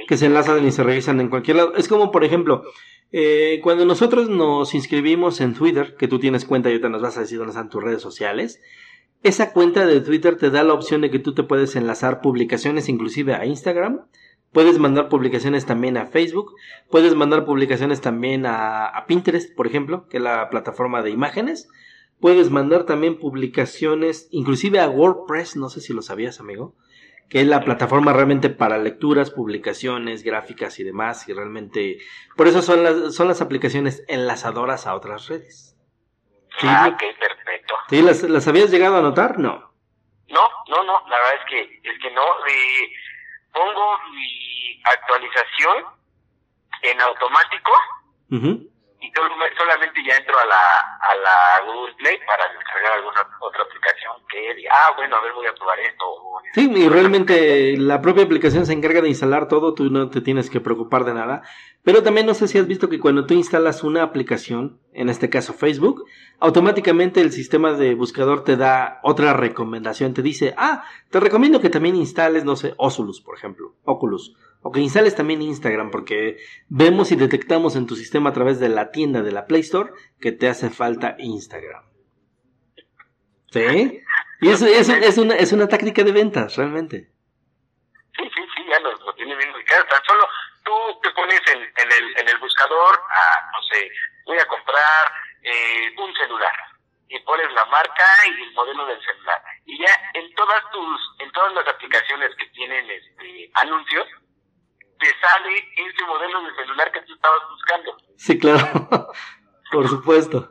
[0.07, 1.75] Que se enlazan y se revisan en cualquier lado.
[1.75, 2.63] Es como, por ejemplo,
[3.13, 7.15] eh, cuando nosotros nos inscribimos en Twitter, que tú tienes cuenta y ahorita nos vas
[7.17, 8.61] a decir dónde están tus redes sociales,
[9.21, 12.89] esa cuenta de Twitter te da la opción de que tú te puedes enlazar publicaciones
[12.89, 14.01] inclusive a Instagram,
[14.51, 16.53] puedes mandar publicaciones también a Facebook,
[16.91, 21.69] puedes mandar publicaciones también a, a Pinterest, por ejemplo, que es la plataforma de imágenes,
[22.19, 26.75] puedes mandar también publicaciones inclusive a WordPress, no sé si lo sabías, amigo
[27.33, 31.97] que es la plataforma realmente para lecturas, publicaciones, gráficas y demás, y realmente,
[32.37, 35.75] por eso son las, son las aplicaciones enlazadoras a otras redes.
[36.59, 37.73] Sí, ah, ok, perfecto.
[37.89, 38.03] ¿Sí?
[38.03, 39.39] ¿Las, las habías llegado a notar?
[39.39, 39.73] No.
[40.29, 42.21] No, no, no, la verdad es que, es que no.
[42.21, 42.93] Eh,
[43.51, 45.85] pongo mi actualización
[46.83, 47.71] en automático
[49.15, 54.13] y solamente ya entro a la, a la Google Play para descargar alguna otra aplicación
[54.29, 56.05] que diga, ah, bueno, a ver, voy a probar esto.
[56.53, 60.49] Sí, y realmente la propia aplicación se encarga de instalar todo, tú no te tienes
[60.49, 61.43] que preocupar de nada.
[61.83, 65.29] Pero también no sé si has visto que cuando tú instalas una aplicación, en este
[65.29, 66.05] caso Facebook,
[66.39, 71.69] automáticamente el sistema de buscador te da otra recomendación, te dice, ah, te recomiendo que
[71.69, 74.33] también instales, no sé, Oculus, por ejemplo, Oculus
[74.63, 76.37] o que instales también Instagram, porque
[76.69, 79.91] vemos y detectamos en tu sistema a través de la tienda de la Play Store
[80.19, 81.83] que te hace falta Instagram.
[83.51, 84.01] ¿Sí?
[84.41, 87.11] Y eso, es, una, es una táctica de ventas, realmente.
[88.17, 89.85] Sí, sí, sí, ya lo, tiene bien ubicado.
[89.85, 90.23] Tan solo
[90.63, 90.71] tú
[91.03, 93.91] te pones en, en, el, en el buscador, a, no sé,
[94.25, 95.11] voy a comprar
[95.43, 96.55] eh, un celular
[97.09, 99.41] y pones la marca y el modelo del celular.
[99.65, 104.07] Y ya en todas tus, en todas las aplicaciones que tienen este anuncios,
[105.03, 107.97] te sale ese modelo de celular que tú estabas buscando.
[108.15, 108.63] Sí, claro,
[109.71, 110.49] por supuesto.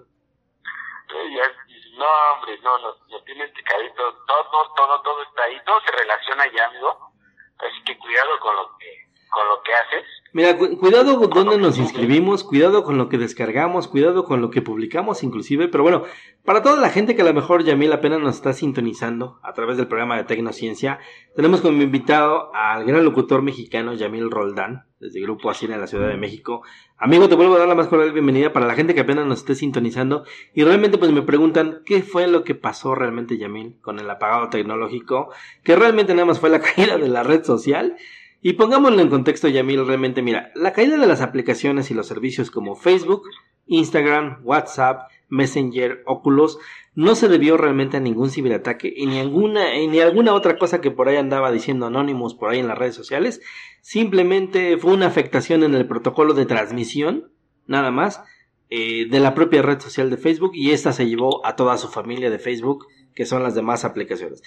[1.96, 6.66] no, hombre, no, no tienes picadito, todo, todo, todo está ahí, todo se relaciona ya,
[6.66, 7.12] amigo.
[7.58, 10.04] Así que cuidado con lo que, con lo que haces
[10.34, 14.62] Mira, cuidado con dónde nos inscribimos, cuidado con lo que descargamos, cuidado con lo que
[14.62, 16.04] publicamos inclusive, pero bueno,
[16.42, 19.76] para toda la gente que a lo mejor Yamil apenas nos está sintonizando a través
[19.76, 21.00] del programa de Tecnociencia,
[21.36, 26.08] tenemos como invitado al gran locutor mexicano Yamil Roldán, desde Grupo Asina en la Ciudad
[26.08, 26.62] de México.
[26.96, 29.40] Amigo, te vuelvo a dar la más cordial bienvenida para la gente que apenas nos
[29.40, 30.24] esté sintonizando
[30.54, 34.48] y realmente pues me preguntan qué fue lo que pasó realmente Yamil con el apagado
[34.48, 35.30] tecnológico,
[35.62, 37.96] que realmente nada más fue la caída de la red social
[38.42, 42.50] y pongámoslo en contexto, Yamil, realmente, mira, la caída de las aplicaciones y los servicios
[42.50, 43.22] como Facebook,
[43.66, 46.58] Instagram, WhatsApp, Messenger, Oculus,
[46.94, 50.90] no se debió realmente a ningún ciberataque y ni alguna, ni alguna otra cosa que
[50.90, 53.40] por ahí andaba diciendo Anonymous por ahí en las redes sociales.
[53.80, 57.30] Simplemente fue una afectación en el protocolo de transmisión,
[57.66, 58.22] nada más,
[58.70, 61.88] eh, de la propia red social de Facebook y esta se llevó a toda su
[61.88, 64.42] familia de Facebook, que son las demás aplicaciones.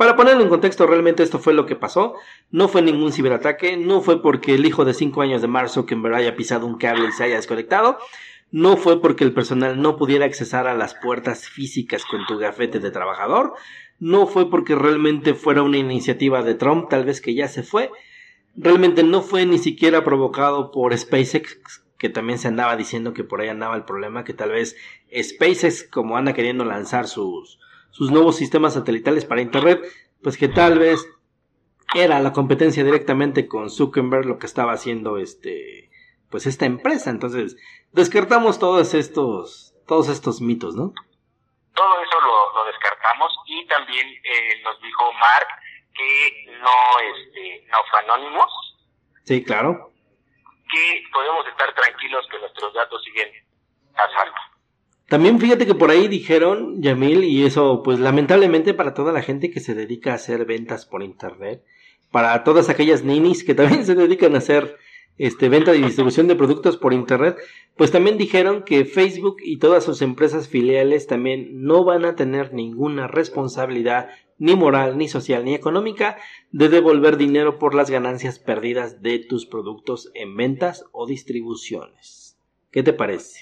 [0.00, 2.14] Para ponerlo en contexto, realmente esto fue lo que pasó.
[2.50, 6.20] No fue ningún ciberataque, no fue porque el hijo de 5 años de Mark verdad
[6.20, 7.98] haya pisado un cable y se haya desconectado.
[8.50, 12.78] No fue porque el personal no pudiera accesar a las puertas físicas con tu gafete
[12.78, 13.52] de trabajador.
[13.98, 17.90] No fue porque realmente fuera una iniciativa de Trump, tal vez que ya se fue.
[18.56, 23.42] Realmente no fue ni siquiera provocado por SpaceX, que también se andaba diciendo que por
[23.42, 24.76] ahí andaba el problema, que tal vez
[25.14, 27.58] SpaceX, como anda queriendo lanzar sus,
[27.90, 29.80] sus nuevos sistemas satelitales para Internet,
[30.22, 31.06] pues que tal vez
[31.94, 35.90] era la competencia directamente con Zuckerberg lo que estaba haciendo este
[36.30, 37.10] pues esta empresa.
[37.10, 37.56] Entonces
[37.92, 40.92] descartamos todos estos todos estos mitos no
[41.74, 45.48] todo eso lo, descartamos y también eh, nos dijo Mark
[45.94, 48.50] que no este no fue anónimos
[49.24, 49.90] sí claro.
[50.70, 53.28] Que podemos estar tranquilos que nuestros datos siguen
[53.96, 54.49] a salvo
[55.10, 59.50] también fíjate que por ahí dijeron, Yamil, y eso pues lamentablemente para toda la gente
[59.50, 61.64] que se dedica a hacer ventas por internet,
[62.12, 64.76] para todas aquellas ninis que también se dedican a hacer
[65.18, 67.38] este venta y distribución de productos por internet,
[67.76, 72.54] pues también dijeron que Facebook y todas sus empresas filiales también no van a tener
[72.54, 76.18] ninguna responsabilidad ni moral, ni social, ni económica
[76.52, 82.38] de devolver dinero por las ganancias perdidas de tus productos en ventas o distribuciones.
[82.70, 83.40] ¿Qué te parece?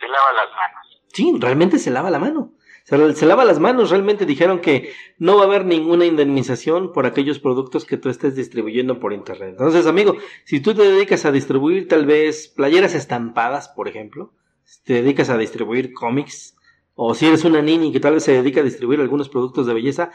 [0.00, 0.81] Se lava las manos.
[1.12, 2.52] Sí, realmente se lava la mano.
[2.84, 7.38] Se, lava las manos, realmente dijeron que no va a haber ninguna indemnización por aquellos
[7.38, 9.50] productos que tú estés distribuyendo por internet.
[9.50, 14.32] Entonces, amigo, si tú te dedicas a distribuir tal vez playeras estampadas, por ejemplo,
[14.64, 16.56] si te dedicas a distribuir cómics,
[16.94, 19.74] o si eres una niña que tal vez se dedica a distribuir algunos productos de
[19.74, 20.10] belleza,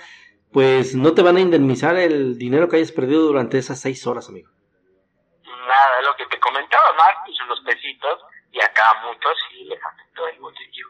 [0.52, 4.28] pues no te van a indemnizar el dinero que hayas perdido durante esas seis horas,
[4.28, 4.50] amigo.
[5.46, 8.20] Nada, lo que te comentaba Marcos, los pesitos,
[8.58, 10.88] y acá muchos sí les afectó el bolsillo.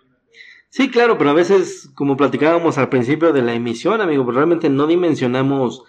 [0.70, 4.70] Sí, claro, pero a veces, como platicábamos al principio de la emisión, amigo, pues realmente
[4.70, 5.84] no dimensionamos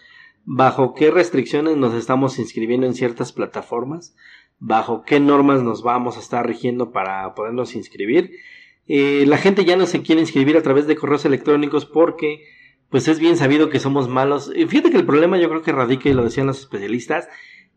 [0.45, 4.17] bajo qué restricciones nos estamos inscribiendo en ciertas plataformas,
[4.59, 8.33] bajo qué normas nos vamos a estar rigiendo para podernos inscribir.
[8.87, 12.45] Eh, la gente ya no se quiere inscribir a través de correos electrónicos porque
[12.89, 14.51] pues es bien sabido que somos malos.
[14.51, 17.29] fíjate que el problema yo creo que radica, y lo decían los especialistas,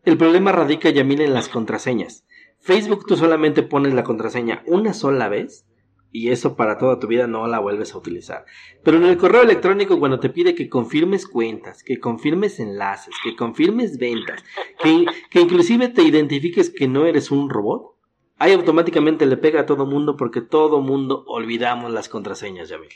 [0.04, 2.24] el problema radica, ya en las contraseñas.
[2.62, 5.66] Facebook tú solamente pones la contraseña una sola vez
[6.12, 8.44] y eso para toda tu vida no la vuelves a utilizar.
[8.84, 13.34] Pero en el correo electrónico cuando te pide que confirmes cuentas, que confirmes enlaces, que
[13.34, 14.44] confirmes ventas,
[14.78, 17.96] que, que inclusive te identifiques que no eres un robot,
[18.38, 22.92] ahí automáticamente le pega a todo mundo porque todo mundo olvidamos las contraseñas, Yamil.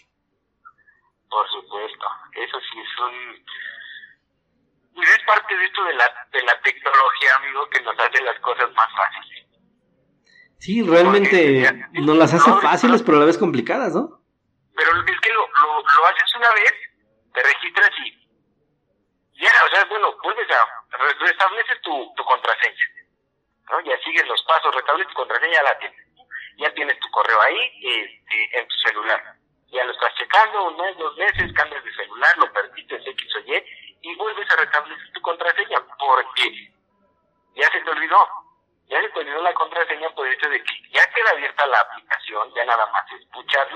[1.29, 3.45] Por supuesto, eso sí es un...
[5.03, 8.73] Es parte de esto de la, de la tecnología, amigo, que nos hace las cosas
[8.75, 9.36] más fáciles
[10.59, 14.21] Sí, realmente nos las hace fáciles, pero a la vez complicadas, ¿no?
[14.75, 16.75] Pero es que lo, lo, lo haces una vez,
[17.33, 18.27] te registras y
[19.39, 20.65] ya, o sea, bueno, vuelves a,
[21.21, 22.85] restableces tu, tu contraseña,
[23.71, 23.81] ¿no?
[23.83, 26.07] Ya sigues los pasos, restableces tu contraseña, la tienes.
[26.59, 29.23] Ya tienes tu correo ahí este, en tu celular.
[29.69, 33.41] Ya lo estás checando, un mes, dos meses, cambias de celular, lo permites X o
[33.41, 33.65] Y,
[34.01, 36.73] y vuelves a restablecer tu contraseña, porque
[37.57, 38.27] ya se te olvidó.
[38.89, 42.49] Ya se olvidó la contraseña por el hecho de que ya queda abierta la aplicación,
[42.55, 43.67] ya nada más escuchar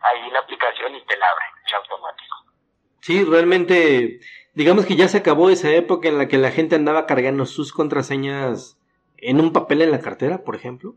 [0.00, 2.36] ahí la aplicación y te la abre, es automático.
[3.00, 4.20] Sí, realmente,
[4.54, 7.72] digamos que ya se acabó esa época en la que la gente andaba cargando sus
[7.72, 8.78] contraseñas
[9.18, 10.94] en un papel en la cartera, por ejemplo.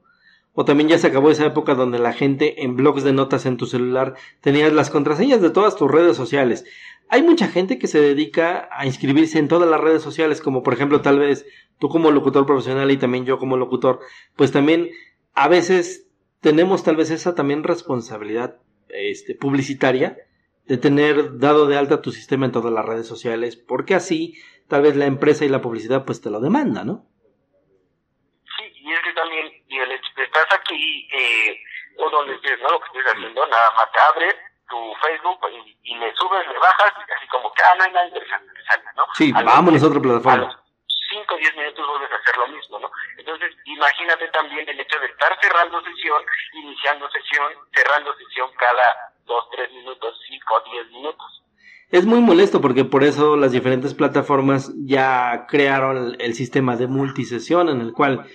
[0.59, 3.57] O también ya se acabó esa época donde la gente en blogs de notas en
[3.57, 6.65] tu celular tenías las contraseñas de todas tus redes sociales.
[7.09, 10.73] Hay mucha gente que se dedica a inscribirse en todas las redes sociales, como por
[10.73, 11.45] ejemplo tal vez
[11.77, 13.99] tú como locutor profesional y también yo como locutor,
[14.35, 14.89] pues también
[15.35, 16.07] a veces
[16.41, 18.57] tenemos tal vez esa también responsabilidad
[18.89, 20.17] este, publicitaria
[20.65, 24.33] de tener dado de alta tu sistema en todas las redes sociales, porque así
[24.67, 27.05] tal vez la empresa y la publicidad pues te lo demanda, ¿no?
[29.23, 31.59] Sí, y es que también, y el hecho que estás aquí, eh,
[31.97, 32.69] o donde estés, ¿no?
[32.69, 34.35] Lo que estés haciendo, nada más te abres
[34.69, 37.91] tu Facebook y, y le subes, le bajas, y así como que, ah, no hay
[37.91, 39.03] nada interesante, te sale, ¿no?
[39.13, 40.33] Sí, A vámonos a otra plataforma.
[40.33, 40.57] a los
[41.09, 42.91] cinco o diez minutos vuelves a hacer lo mismo, ¿no?
[43.17, 46.21] Entonces, imagínate también el hecho de estar cerrando sesión,
[46.53, 51.43] iniciando sesión, cerrando sesión cada dos, tres minutos, cinco o diez minutos.
[51.89, 56.87] Es muy molesto porque por eso las diferentes plataformas ya crearon el, el sistema de
[56.87, 58.25] multisesión en el cual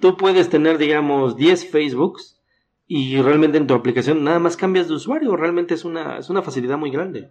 [0.00, 2.40] tú puedes tener, digamos, 10 Facebooks
[2.86, 5.36] y realmente en tu aplicación nada más cambias de usuario.
[5.36, 7.30] Realmente es una, es una facilidad muy grande.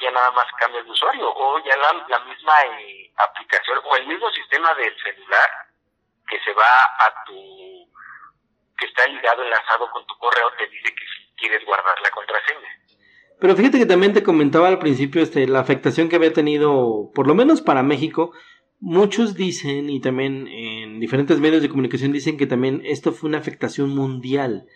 [0.00, 4.06] ya nada más cambias de usuario o ya la, la misma eh, aplicación o el
[4.06, 5.48] mismo sistema del celular
[6.28, 7.34] que se va a tu
[8.78, 12.68] que está ligado enlazado con tu correo te dice que si quieres guardar la contraseña
[13.40, 17.26] Pero fíjate que también te comentaba al principio este, la afectación que había tenido, por
[17.26, 18.32] lo menos para México.
[18.84, 23.38] Muchos dicen, y también en diferentes medios de comunicación dicen que también esto fue una
[23.38, 24.66] afectación mundial.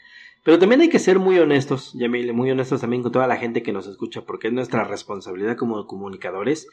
[0.45, 3.65] Pero también hay que ser muy honestos, Yamile, muy honestos también con toda la gente
[3.65, 6.69] que nos escucha, porque es nuestra responsabilidad como comunicadores.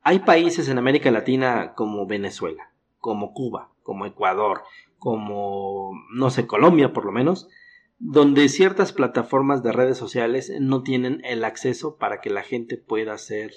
[0.00, 4.62] Hay países en América Latina como Venezuela, como Cuba, como Ecuador,
[4.98, 7.50] como, no sé, Colombia por lo menos,
[7.98, 13.12] donde ciertas plataformas de redes sociales no tienen el acceso para que la gente pueda
[13.12, 13.52] hacer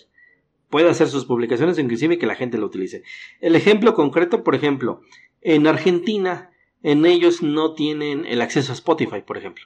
[0.74, 3.04] pueda hacer sus publicaciones, inclusive que la gente lo utilice.
[3.42, 5.02] El ejemplo concreto, por ejemplo,
[5.42, 6.50] en Argentina,
[6.82, 9.66] en ellos no tienen el acceso a Spotify, por ejemplo.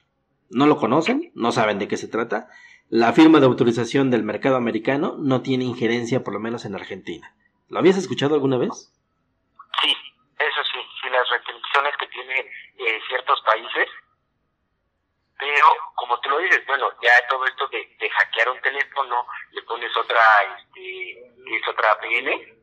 [0.49, 2.49] No lo conocen, no saben de qué se trata.
[2.89, 7.34] La firma de autorización del mercado americano no tiene injerencia, por lo menos en Argentina.
[7.70, 8.91] ¿Lo habías escuchado alguna vez?
[9.82, 9.95] sí
[10.36, 13.88] eso sí sí las restricciones que tiene eh, ciertos países
[15.39, 19.61] pero como tú lo dices bueno ya todo esto de, de hackear un teléfono le
[19.63, 20.19] pones otra
[20.59, 22.57] este es otra VPN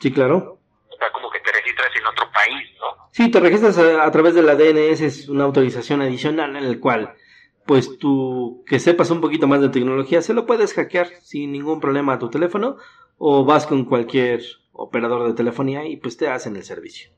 [0.00, 0.58] Sí, claro.
[0.88, 4.10] o sea como que te registras en otro país no Sí, te registras a, a
[4.10, 7.14] través de la DNS, es una autorización adicional en el cual,
[7.64, 11.78] pues tú que sepas un poquito más de tecnología, se lo puedes hackear sin ningún
[11.80, 12.76] problema a tu teléfono
[13.16, 14.40] o vas con cualquier
[14.72, 17.10] operador de telefonía y pues te hacen el servicio.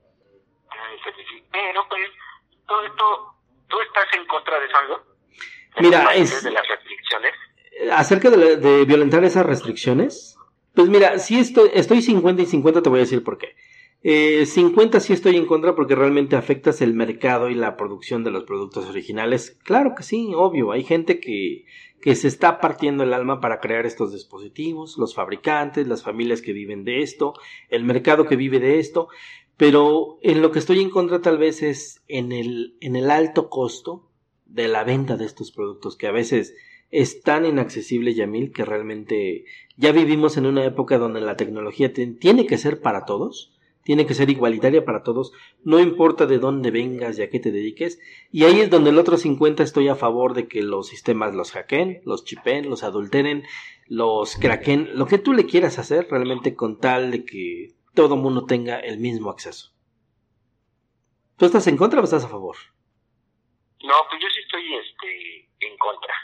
[1.26, 1.48] Sí.
[1.50, 2.10] Pero pues,
[2.66, 3.35] todo esto,
[3.76, 4.96] ¿tú estás en contra de eso algo?
[5.76, 7.32] ¿De Mira, es- De las restricciones.
[7.92, 10.38] Acerca de, la- de violentar esas restricciones,
[10.74, 13.54] pues mira, sí estoy, estoy 50 y 50, te voy a decir por qué.
[14.02, 18.30] Eh, 50 sí estoy en contra porque realmente afectas el mercado y la producción de
[18.30, 19.58] los productos originales.
[19.64, 21.64] Claro que sí, obvio, hay gente que,
[22.00, 26.52] que se está partiendo el alma para crear estos dispositivos, los fabricantes, las familias que
[26.52, 27.34] viven de esto,
[27.68, 29.08] el mercado que vive de esto,
[29.56, 33.48] pero en lo que estoy en contra tal vez es en el, en el alto
[33.48, 34.10] costo
[34.44, 36.54] de la venta de estos productos que a veces
[36.90, 39.44] es tan inaccesible, Yamil, que realmente
[39.76, 43.52] ya vivimos en una época donde la tecnología te- tiene que ser para todos,
[43.82, 45.32] tiene que ser igualitaria para todos,
[45.64, 47.98] no importa de dónde vengas y a qué te dediques,
[48.30, 51.52] y ahí es donde el otro 50 estoy a favor de que los sistemas los
[51.52, 53.44] hackeen, los chipen, los adulteren,
[53.88, 58.46] los craqueen, lo que tú le quieras hacer realmente con tal de que todo mundo
[58.46, 59.72] tenga el mismo acceso.
[61.36, 62.56] ¿Tú estás en contra o estás a favor?
[63.82, 66.14] No, pues yo sí estoy este, en contra.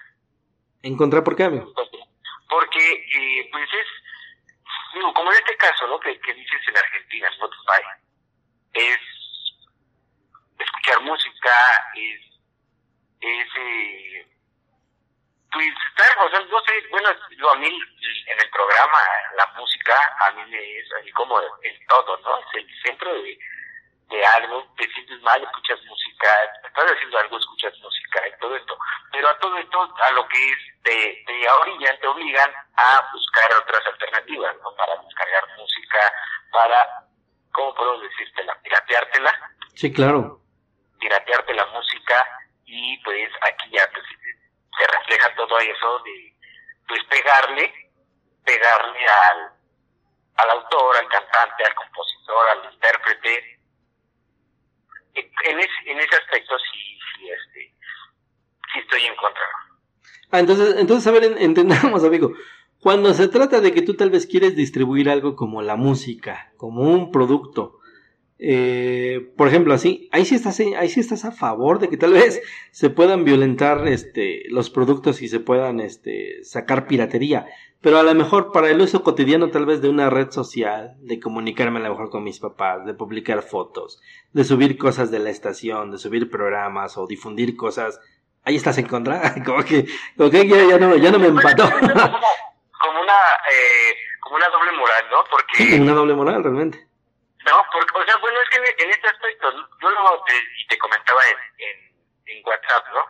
[0.82, 1.72] ¿En contra por qué, amigo?
[2.48, 3.86] Porque, eh, pues es,
[4.94, 5.98] digo, como en este caso, ¿no?
[5.98, 7.82] Que, que dices en Argentina, Spotify,
[8.74, 8.98] es
[10.58, 12.20] escuchar música, es,
[13.20, 14.31] es, eh,
[15.52, 18.98] pues estar, o sea, no sé, bueno, yo a mí en el programa,
[19.36, 22.38] la música, a mí me es así como el todo, ¿no?
[22.38, 23.38] Es el centro de,
[24.08, 26.28] de algo, te sientes mal, escuchas música,
[26.64, 28.78] estás haciendo algo, escuchas música y todo esto.
[29.10, 33.52] Pero a todo esto, a lo que es, te, te orillan, te obligan a buscar
[33.54, 34.74] otras alternativas, ¿no?
[34.76, 36.12] Para descargar música,
[36.50, 37.06] para,
[37.52, 38.58] ¿cómo puedo decírtela?
[38.62, 39.50] Pirateártela.
[39.74, 40.40] Sí, claro.
[40.98, 42.26] Piratearte la música
[42.64, 44.04] y pues aquí ya pues,
[44.78, 46.36] se refleja todo eso de,
[46.88, 47.72] pues pegarle,
[48.44, 49.52] pegarle al,
[50.36, 53.60] al autor, al cantante, al compositor, al intérprete,
[55.14, 57.74] en, en ese aspecto sí, sí, este,
[58.72, 59.44] sí estoy en contra.
[60.30, 62.32] Ah, entonces, entonces, a ver, entendamos, amigo.
[62.80, 66.82] Cuando se trata de que tú tal vez quieres distribuir algo como la música, como
[66.82, 67.78] un producto,
[68.44, 72.12] eh, por ejemplo, así, ahí sí estás, ahí sí estás a favor de que tal
[72.12, 77.46] vez se puedan violentar, este, los productos y se puedan, este, sacar piratería.
[77.80, 81.20] Pero a lo mejor para el uso cotidiano tal vez de una red social, de
[81.20, 84.00] comunicarme a lo mejor con mis papás, de publicar fotos,
[84.32, 88.00] de subir cosas de la estación, de subir programas o difundir cosas,
[88.42, 89.86] ahí estás en contra, como que,
[90.16, 91.62] como que ya, no, ya no me empató.
[91.62, 93.18] como una,
[93.52, 95.18] eh, como una doble moral, ¿no?
[95.30, 95.64] Porque...
[95.64, 96.91] Sí, una doble moral realmente.
[97.44, 100.78] No, porque, o sea, bueno, es que en este aspecto, yo lo te, y te
[100.78, 103.04] comentaba en, en, en, WhatsApp, ¿no?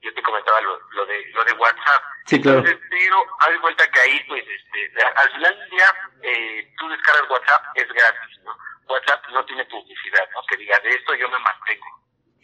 [0.00, 2.02] Yo te comentaba lo, lo de lo de WhatsApp.
[2.26, 2.58] Sí, claro.
[2.58, 5.92] Entonces, pero haz cuenta que ahí, pues, este, al final del día,
[6.22, 8.56] eh, tú descargas WhatsApp, es gratis, ¿no?
[8.88, 10.40] WhatsApp no tiene publicidad, ¿no?
[10.48, 11.86] Que diga, de esto yo me mantengo.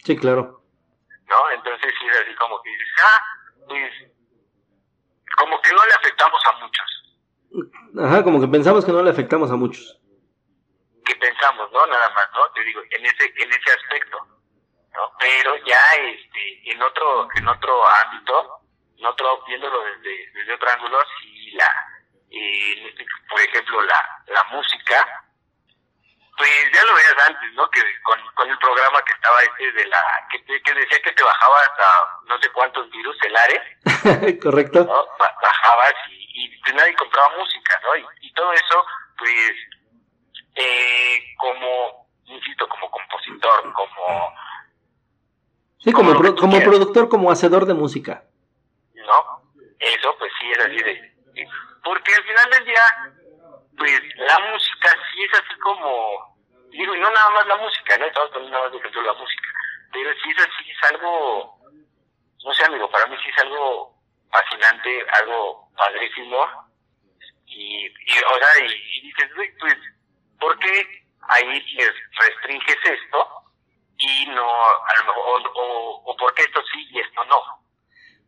[0.03, 0.61] Sí, claro.
[1.27, 1.51] ¿No?
[1.51, 3.21] Entonces, sí es así como que dices, ah,
[3.67, 3.93] pues,
[5.37, 6.97] como que no le afectamos a muchos.
[7.99, 10.00] Ajá, como que pensamos que no le afectamos a muchos
[11.05, 11.85] que pensamos, ¿no?
[11.87, 12.49] Nada más, ¿no?
[12.51, 14.17] Te digo, en ese, en ese aspecto,
[14.93, 15.11] ¿no?
[15.19, 18.61] Pero ya, este, en otro, en otro ámbito,
[18.97, 21.69] en otro, viéndolo desde, desde otro ángulo, si la,
[22.29, 22.95] eh,
[23.29, 25.23] por ejemplo, la, la música,
[26.37, 27.69] pues ya lo veías antes, ¿no?
[27.69, 31.23] Que con, con el programa que estaba este de la, que, que decía que te
[31.23, 31.83] bajaba hasta
[32.25, 34.39] no sé cuántos virus, el ARE.
[34.41, 34.85] Correcto.
[34.85, 35.07] ¿no?
[35.19, 37.95] Bajabas y, y pues nadie compraba música, ¿no?
[37.95, 38.85] Y, y todo eso,
[39.17, 39.51] pues,
[40.55, 44.35] eh, como, insisto, como compositor, como...
[45.79, 48.23] Sí, como, como, productor, como hacedor de música.
[48.93, 49.41] ¿No?
[49.79, 51.11] Eso pues sí es así de...
[51.83, 52.83] Porque al final del día,
[53.77, 56.37] pues la música sí es así como...
[56.69, 58.05] Digo, y no nada más la música, ¿no?
[58.05, 59.49] Estamos poniendo nada más de la música.
[59.91, 61.57] Pero sí es así, es algo...
[62.45, 63.95] No sé, amigo, para mí sí es algo
[64.31, 66.45] fascinante, algo padrísimo.
[67.47, 69.29] Y, y o sea, y, y dices,
[69.59, 69.75] pues
[70.41, 73.27] ¿Por qué ahí restringes esto
[73.99, 77.61] y no, o, o, por qué esto sí y esto no?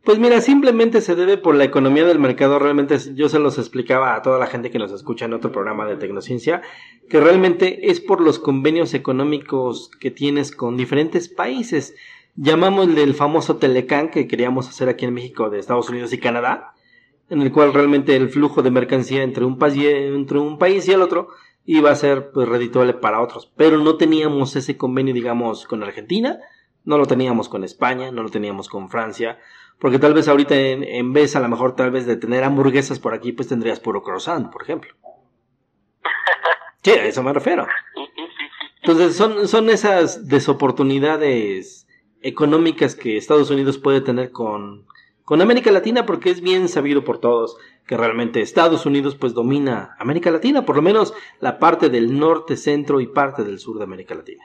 [0.04, 2.58] Pues mira, simplemente se debe por la economía del mercado.
[2.58, 5.86] Realmente yo se los explicaba a toda la gente que nos escucha en otro programa
[5.86, 6.62] de Tecnociencia,
[7.08, 11.96] que realmente es por los convenios económicos que tienes con diferentes países.
[12.36, 16.74] Llamámosle el famoso Telecan que queríamos hacer aquí en México de Estados Unidos y Canadá,
[17.30, 20.92] en el cual realmente el flujo de mercancía entre un, país, entre un país y
[20.92, 21.30] el otro
[21.64, 26.38] iba a ser pues redituable para otros, pero no teníamos ese convenio digamos con Argentina,
[26.84, 29.38] no lo teníamos con España, no lo teníamos con Francia,
[29.78, 33.14] porque tal vez ahorita en, vez a lo mejor tal vez de tener hamburguesas por
[33.14, 34.94] aquí pues tendrías puro croissant, por ejemplo.
[36.82, 37.66] Sí, a eso me refiero.
[38.82, 41.88] Entonces son, son esas desoportunidades
[42.20, 44.86] económicas que Estados Unidos puede tener con,
[45.24, 47.56] con América Latina porque es bien sabido por todos
[47.86, 52.56] que realmente Estados Unidos pues domina América Latina, por lo menos la parte del norte,
[52.56, 54.44] centro y parte del sur de América Latina.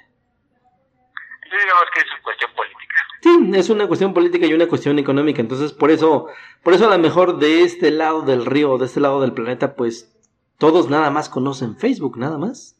[1.43, 2.79] Digamos que es una cuestión política.
[3.21, 6.27] Sí, es una cuestión política y una cuestión económica, entonces por eso,
[6.63, 9.75] por eso a lo mejor de este lado del río, de este lado del planeta,
[9.75, 10.15] pues
[10.57, 12.78] todos nada más conocen Facebook, nada más.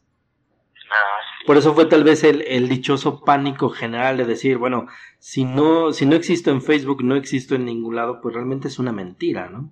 [1.46, 4.86] Por eso fue tal vez el, el, dichoso pánico general de decir, bueno,
[5.18, 8.78] si no, si no existo en Facebook, no existo en ningún lado, pues realmente es
[8.78, 9.70] una mentira, ¿no?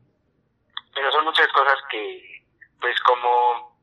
[0.98, 2.42] pero son muchas cosas que,
[2.80, 3.78] pues como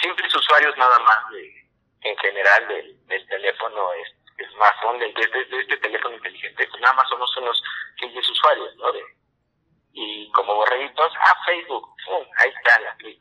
[0.00, 1.68] simples usuarios nada más de,
[2.02, 4.08] en general del, del teléfono es,
[4.38, 7.60] es más son de, de, este teléfono inteligente, pues nada más somos unos
[7.98, 8.92] simples usuarios, ¿no?
[8.92, 9.02] De,
[9.94, 11.96] y como borreguitos, ah, Facebook,
[12.38, 13.18] ahí está la Play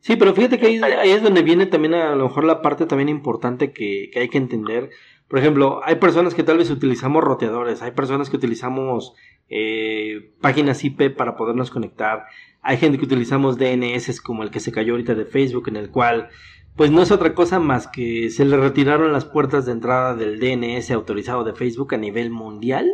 [0.00, 2.86] Sí, pero fíjate que ahí, ahí, es donde viene también a lo mejor la parte
[2.86, 4.90] también importante que, que hay que entender.
[5.28, 9.14] Por ejemplo, hay personas que tal vez utilizamos roteadores, hay personas que utilizamos
[9.48, 12.24] eh, páginas IP para podernos conectar,
[12.62, 15.90] hay gente que utilizamos DNS como el que se cayó ahorita de Facebook, en el
[15.90, 16.30] cual
[16.76, 20.40] pues no es otra cosa más que se le retiraron las puertas de entrada del
[20.40, 22.90] DNS autorizado de Facebook a nivel mundial,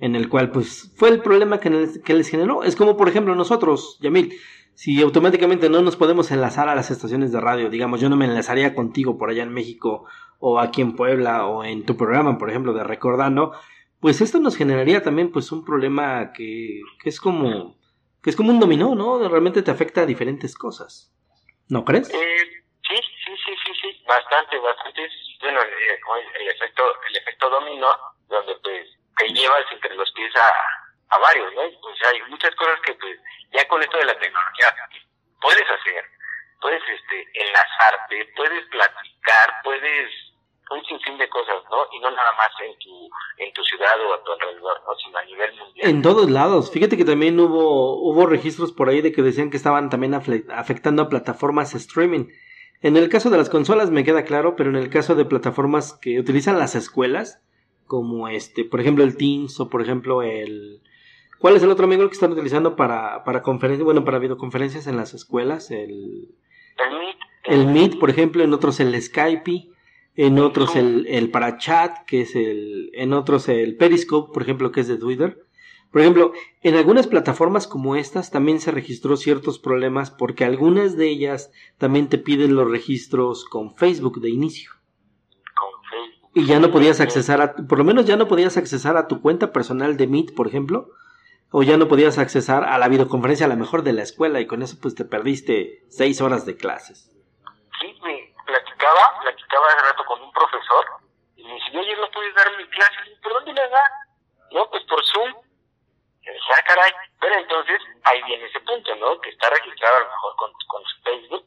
[0.00, 2.62] en el cual pues fue el problema que, que les generó.
[2.62, 4.32] Es como por ejemplo nosotros, Yamil,
[4.80, 8.24] si automáticamente no nos podemos enlazar a las estaciones de radio, digamos, yo no me
[8.24, 10.06] enlazaría contigo por allá en México
[10.38, 13.52] o aquí en Puebla o en tu programa, por ejemplo, de Recordando,
[14.00, 17.76] pues esto nos generaría también pues un problema que, que es como
[18.22, 19.28] que es como un dominó, ¿no?
[19.28, 21.12] Realmente te afecta a diferentes cosas.
[21.68, 22.08] ¿No crees?
[22.08, 25.02] Eh, sí, sí, sí, sí, sí, bastante, bastante.
[25.42, 26.00] Bueno, eh,
[26.40, 27.88] el efecto, el efecto dominó,
[28.30, 30.50] donde pues te llevas entre los pies a,
[31.10, 31.62] a varios, ¿no?
[31.80, 33.18] Pues hay muchas cosas que pues
[33.52, 34.74] ya con esto de la tecnología
[35.40, 36.04] puedes hacer,
[36.60, 40.10] puedes este enlazarte, puedes platicar, puedes
[40.70, 41.78] un sinfín de cosas, ¿no?
[41.92, 44.94] Y no nada más en tu, en tu ciudad o a tu alrededor, ¿no?
[45.04, 45.88] Sino a nivel mundial.
[45.88, 46.70] En todos lados.
[46.70, 51.02] Fíjate que también hubo, hubo registros por ahí de que decían que estaban también afectando
[51.02, 52.28] a plataformas streaming.
[52.82, 55.98] En el caso de las consolas me queda claro, pero en el caso de plataformas
[56.00, 57.42] que utilizan las escuelas,
[57.86, 60.82] como este, por ejemplo el Teams o por ejemplo el...
[61.40, 64.96] ¿Cuál es el otro amigo que están utilizando para, para conferencias, bueno, para videoconferencias en
[64.96, 65.72] las escuelas?
[65.72, 66.28] El,
[66.78, 67.16] el Meet.
[67.44, 69.70] El Meet, por ejemplo, en otros el Skype
[70.16, 74.70] en otros el, el para chat, que es el, en otros el Periscope, por ejemplo,
[74.70, 75.46] que es de Twitter.
[75.90, 76.32] Por ejemplo,
[76.62, 82.08] en algunas plataformas como estas también se registró ciertos problemas porque algunas de ellas también
[82.08, 84.72] te piden los registros con Facebook de inicio.
[85.58, 86.30] Con Facebook.
[86.34, 89.20] Y ya no podías accesar a, por lo menos ya no podías accesar a tu
[89.20, 90.90] cuenta personal de Meet, por ejemplo,
[91.52, 94.46] o ya no podías accesar a la videoconferencia a la mejor de la escuela y
[94.46, 97.10] con eso pues te perdiste seis horas de clases.
[97.80, 100.84] Sí, me platicaba, platicaba hace rato con un profesor
[101.36, 102.96] y me dice, oye, ¿no puedes dar mi clase?
[103.22, 103.82] ¿Por dónde le da?
[104.52, 105.34] No, pues por Zoom.
[106.22, 106.92] Y decía, ah, caray.
[107.20, 109.20] Pero entonces ahí viene ese punto, ¿no?
[109.20, 111.46] Que está registrado a lo mejor con, con su Facebook.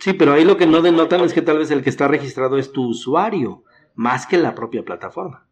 [0.00, 2.58] Sí, pero ahí lo que no denotan es que tal vez el que está registrado
[2.58, 5.47] es tu usuario, más que la propia plataforma.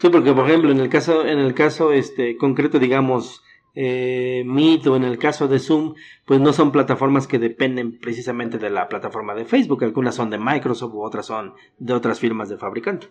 [0.00, 3.42] Sí, porque por ejemplo, en el caso, en el caso este concreto, digamos,
[3.74, 5.94] eh, Meet o en el caso de Zoom,
[6.24, 9.84] pues no son plataformas que dependen precisamente de la plataforma de Facebook.
[9.84, 13.08] Algunas son de Microsoft u otras son de otras firmas de fabricante.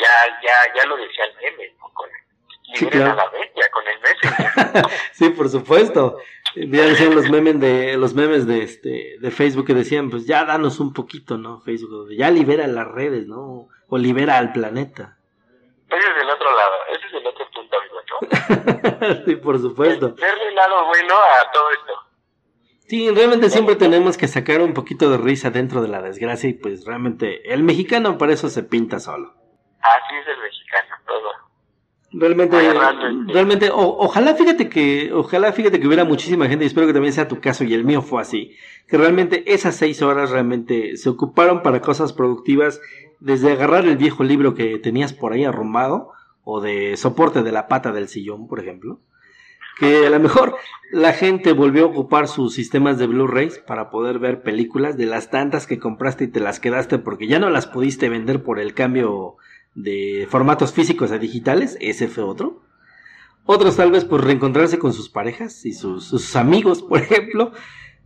[0.00, 0.08] Ya,
[0.42, 2.08] ya, ya lo decía el meme, con
[2.74, 3.16] sí, claro.
[3.16, 4.90] la con el Messenger.
[5.12, 6.18] sí, por supuesto.
[6.56, 10.44] Ya decían los memes de los memes de este de Facebook que decían, pues ya
[10.44, 11.60] danos un poquito, ¿no?
[11.60, 13.68] Facebook, ya libera las redes, ¿no?
[13.88, 15.19] O libera al planeta.
[15.90, 19.24] Ese es del otro lado, ese es el otro punto, amigo, ¿no?
[19.26, 20.14] sí, por supuesto.
[20.14, 22.10] Verle lado bueno a todo esto.
[22.86, 26.54] Sí, realmente siempre tenemos que sacar un poquito de risa dentro de la desgracia y
[26.54, 29.32] pues realmente el mexicano por eso se pinta solo.
[29.80, 30.96] Así es el mexicano,
[32.12, 32.56] Realmente,
[33.28, 37.28] realmente, ojalá fíjate que, ojalá fíjate que hubiera muchísima gente y espero que también sea
[37.28, 38.56] tu caso y el mío fue así,
[38.88, 42.80] que realmente esas seis horas realmente se ocuparon para cosas productivas
[43.20, 46.10] desde agarrar el viejo libro que tenías por ahí arrumbado,
[46.42, 48.98] o de soporte de la pata del sillón, por ejemplo,
[49.78, 50.56] que a lo mejor
[50.90, 55.30] la gente volvió a ocupar sus sistemas de Blu-rays para poder ver películas de las
[55.30, 58.74] tantas que compraste y te las quedaste porque ya no las pudiste vender por el
[58.74, 59.36] cambio
[59.74, 62.62] de formatos físicos a digitales, ese fue otro.
[63.46, 67.52] Otros tal vez por reencontrarse con sus parejas y sus, sus amigos, por ejemplo,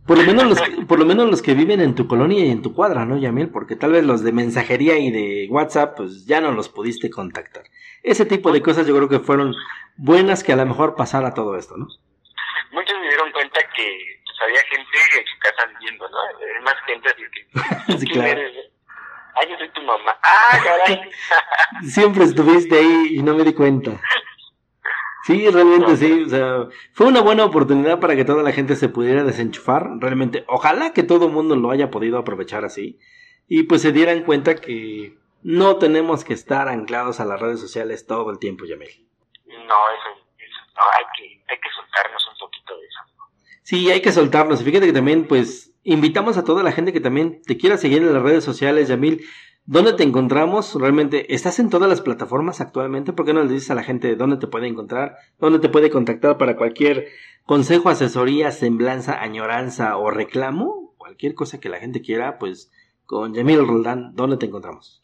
[0.05, 2.61] por lo menos los, por lo menos los que viven en tu colonia y en
[2.61, 3.49] tu cuadra, ¿no, Yamil?
[3.49, 7.63] Porque tal vez los de mensajería y de WhatsApp, pues ya no los pudiste contactar.
[8.03, 9.55] Ese tipo de cosas yo creo que fueron
[9.97, 11.87] buenas que a lo mejor pasara todo esto, ¿no?
[12.71, 16.17] Muchos me dieron cuenta que pues, había gente en su casa viviendo, ¿no?
[16.19, 17.97] Hay más gente así que...
[17.97, 18.41] sí, claro.
[19.35, 20.17] Ah, yo soy tu mamá.
[20.23, 21.09] Ah, caray.
[21.83, 23.99] Siempre estuviste ahí y no me di cuenta.
[25.25, 28.89] Sí, realmente sí, o sea, fue una buena oportunidad para que toda la gente se
[28.89, 32.99] pudiera desenchufar, realmente, ojalá que todo el mundo lo haya podido aprovechar así
[33.47, 38.05] y pues se dieran cuenta que no tenemos que estar anclados a las redes sociales
[38.05, 38.89] todo el tiempo, Yamil.
[39.47, 42.99] No, eso, eso no, hay que, hay que soltarnos un poquito de eso.
[43.65, 47.41] Sí, hay que soltarnos, fíjate que también, pues, invitamos a toda la gente que también
[47.41, 49.25] te quiera seguir en las redes sociales, Yamil,
[49.67, 50.75] ¿Dónde te encontramos?
[50.79, 53.13] Realmente, ¿estás en todas las plataformas actualmente?
[53.13, 55.17] ¿Por qué no le dices a la gente dónde te puede encontrar?
[55.39, 57.07] ¿Dónde te puede contactar para cualquier
[57.45, 60.93] consejo, asesoría, semblanza, añoranza o reclamo?
[60.99, 62.71] Cualquier cosa que la gente quiera, pues
[63.07, 65.01] con Yamil Roldán, ¿dónde te encontramos?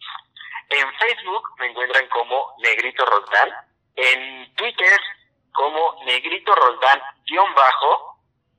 [0.70, 3.50] En Facebook me encuentran como Negrito Roldán.
[3.96, 5.00] En Twitter
[5.52, 8.11] como Negrito Roldán-bajo.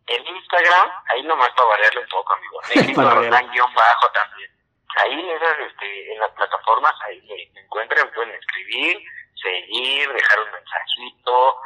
[0.06, 2.60] En Instagram, ahí nomás para variarle un poco, amigo.
[2.74, 4.50] Negrito Roldán-bajo también.
[4.96, 8.98] Ahí en esas, este, en las plataformas, ahí me, encuentran, pueden escribir,
[9.40, 11.56] seguir, dejar un mensajito,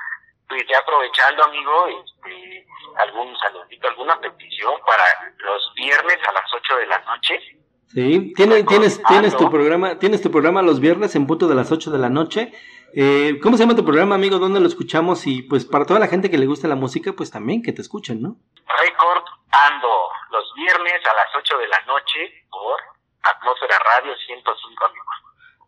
[0.48, 2.66] pues ya aprovechando, amigo, este,
[2.98, 7.40] algún saludito, alguna petición para los viernes a las 8 de la noche.
[7.88, 11.72] Sí, tienes, tienes, tienes tu programa, tienes tu programa los viernes en punto de las
[11.72, 12.52] 8 de la noche
[12.94, 14.38] Eh, ¿Cómo se llama tu programa, amigo?
[14.38, 15.26] ¿Dónde lo escuchamos?
[15.26, 17.82] Y pues para toda la gente que le gusta la música, pues también que te
[17.82, 18.36] escuchen, ¿no?
[18.66, 19.88] Record ando
[20.30, 22.80] los viernes a las 8 de la noche por
[23.22, 25.06] Atmósfera Radio 105, amigos.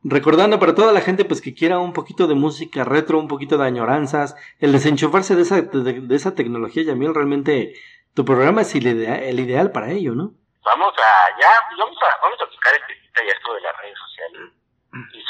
[0.05, 3.59] Recordando para toda la gente pues que quiera un poquito de música retro, un poquito
[3.59, 7.75] de añoranzas, el desenchufarse de esa, de, de esa tecnología, Yamil, realmente
[8.15, 10.33] tu programa es el ideal, el ideal para ello, ¿no?
[10.65, 14.53] Vamos a, ya, vamos a, vamos a tocar este ya esto de las redes sociales.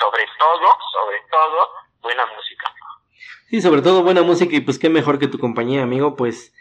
[0.00, 1.68] Sobre todo, sobre todo,
[2.02, 2.74] buena música.
[3.48, 6.54] Sí, sobre todo buena música y pues qué mejor que tu compañía, amigo, pues...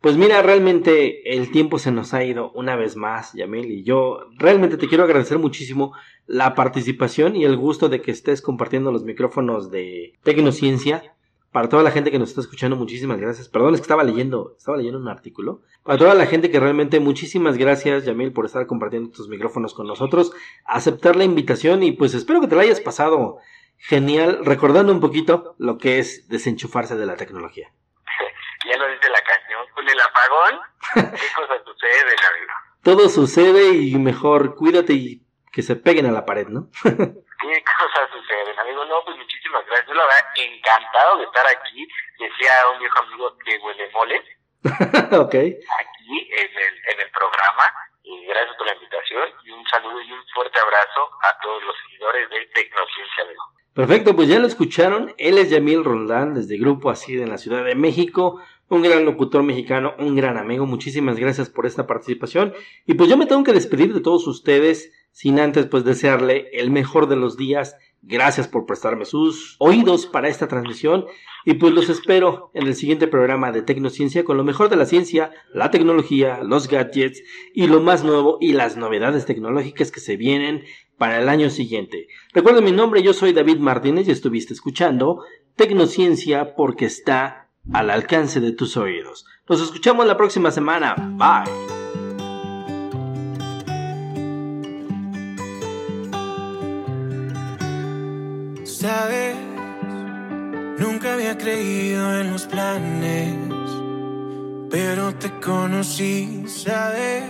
[0.00, 4.26] Pues mira, realmente el tiempo se nos ha ido una vez más, Yamil, y yo
[4.36, 5.94] realmente te quiero agradecer muchísimo
[6.26, 11.14] la participación y el gusto de que estés compartiendo los micrófonos de Tecnociencia.
[11.52, 13.48] Para toda la gente que nos está escuchando, muchísimas gracias.
[13.48, 15.62] Perdón, es que estaba leyendo, estaba leyendo un artículo.
[15.84, 19.86] Para toda la gente que realmente, muchísimas gracias, Yamil, por estar compartiendo tus micrófonos con
[19.86, 20.32] nosotros,
[20.64, 23.38] aceptar la invitación y pues espero que te la hayas pasado
[23.78, 27.72] genial, recordando un poquito lo que es desenchufarse de la tecnología.
[28.64, 30.60] ya lo dice la canción, con el apagón,
[31.20, 32.52] ¿qué cosas suceden, amigo?
[32.84, 36.68] Todo sucede y mejor cuídate y que se peguen a la pared, ¿no?
[36.84, 38.84] ¿Qué cosas suceden, amigo?
[38.84, 39.88] No, pues muchísimas gracias.
[39.88, 41.88] Yo la verdad, encantado de estar aquí.
[42.18, 44.22] Decía un viejo amigo que huele mole.
[45.24, 45.34] ok.
[45.34, 47.64] Aquí en el, en el programa.
[48.04, 49.28] Y gracias por la invitación.
[49.44, 53.42] Y un saludo y un fuerte abrazo a todos los seguidores de Tecnociencia, amigo.
[53.74, 55.14] Perfecto, pues ya lo escucharon.
[55.16, 58.40] Él es Yamil Roldán, desde Grupo Así en la Ciudad de México.
[58.68, 60.66] Un gran locutor mexicano, un gran amigo.
[60.66, 62.54] Muchísimas gracias por esta participación.
[62.86, 66.70] Y pues yo me tengo que despedir de todos ustedes, sin antes pues desearle el
[66.70, 67.76] mejor de los días.
[68.02, 71.06] Gracias por prestarme sus oídos para esta transmisión.
[71.44, 74.86] Y pues los espero en el siguiente programa de Tecnociencia con lo mejor de la
[74.86, 77.22] ciencia, la tecnología, los gadgets
[77.54, 80.64] y lo más nuevo y las novedades tecnológicas que se vienen
[80.98, 82.08] para el año siguiente.
[82.32, 85.24] Recuerden mi nombre, yo soy David Martínez y estuviste escuchando
[85.56, 89.26] Tecnociencia porque está al alcance de tus oídos.
[89.48, 90.94] Nos escuchamos la próxima semana.
[90.96, 91.81] Bye.
[98.82, 99.36] Sabes,
[100.76, 103.32] nunca había creído en los planes,
[104.72, 107.22] pero te conocí, sabes,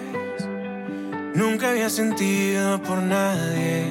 [1.34, 3.84] nunca había sentido por nadie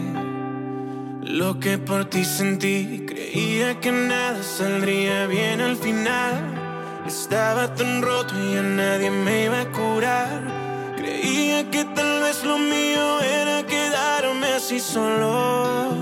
[1.21, 3.05] lo que por ti sentí.
[3.07, 7.03] Creía que nada saldría bien al final.
[7.05, 10.95] Estaba tan roto y a nadie me iba a curar.
[10.97, 16.01] Creía que tal vez lo mío era quedarme así solo.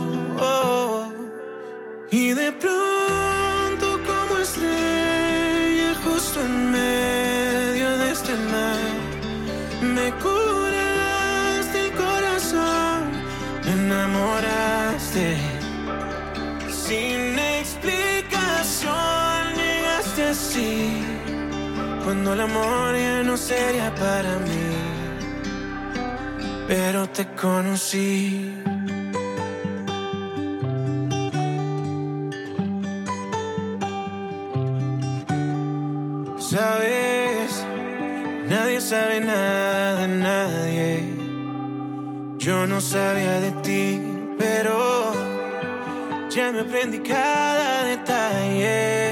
[2.11, 8.79] Y de pronto como estrella justo en medio de este mar,
[9.81, 13.11] me curaste el corazón,
[13.63, 15.37] me enamoraste.
[16.71, 18.91] Sin explicación
[19.55, 21.03] llegaste así,
[22.03, 24.73] cuando el amor ya no sería para mí,
[26.67, 28.58] pero te conocí.
[38.89, 41.03] Sabe nada de nadie.
[42.39, 44.01] Yo no sabía de ti,
[44.39, 45.13] pero
[46.31, 49.11] ya me aprendí cada detalle.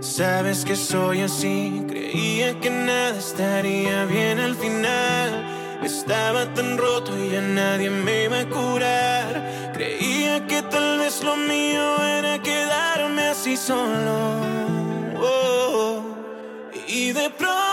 [0.00, 5.30] Sabes que soy así, creía que nada estaría bien al final.
[5.82, 9.72] Estaba tan roto y a nadie me iba a curar.
[9.72, 11.86] Creía que tal vez lo mío
[12.18, 14.16] era quedarme así solo.
[15.18, 16.02] Oh.
[16.86, 17.65] Y de pronto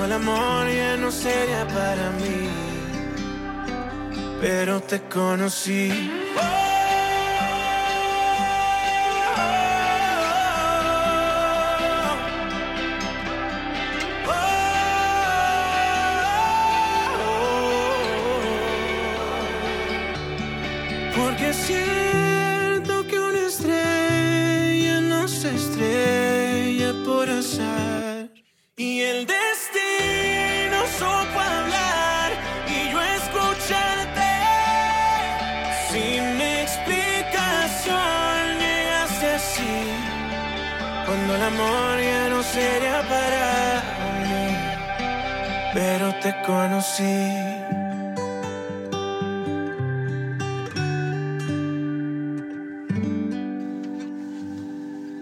[0.00, 2.48] cuando el amor ya no sería para mí,
[4.40, 6.10] pero te conocí.
[21.14, 21.99] Porque siento
[41.50, 43.82] amor ya no sería para
[44.22, 44.56] mí.
[45.74, 47.49] Pero te conocí.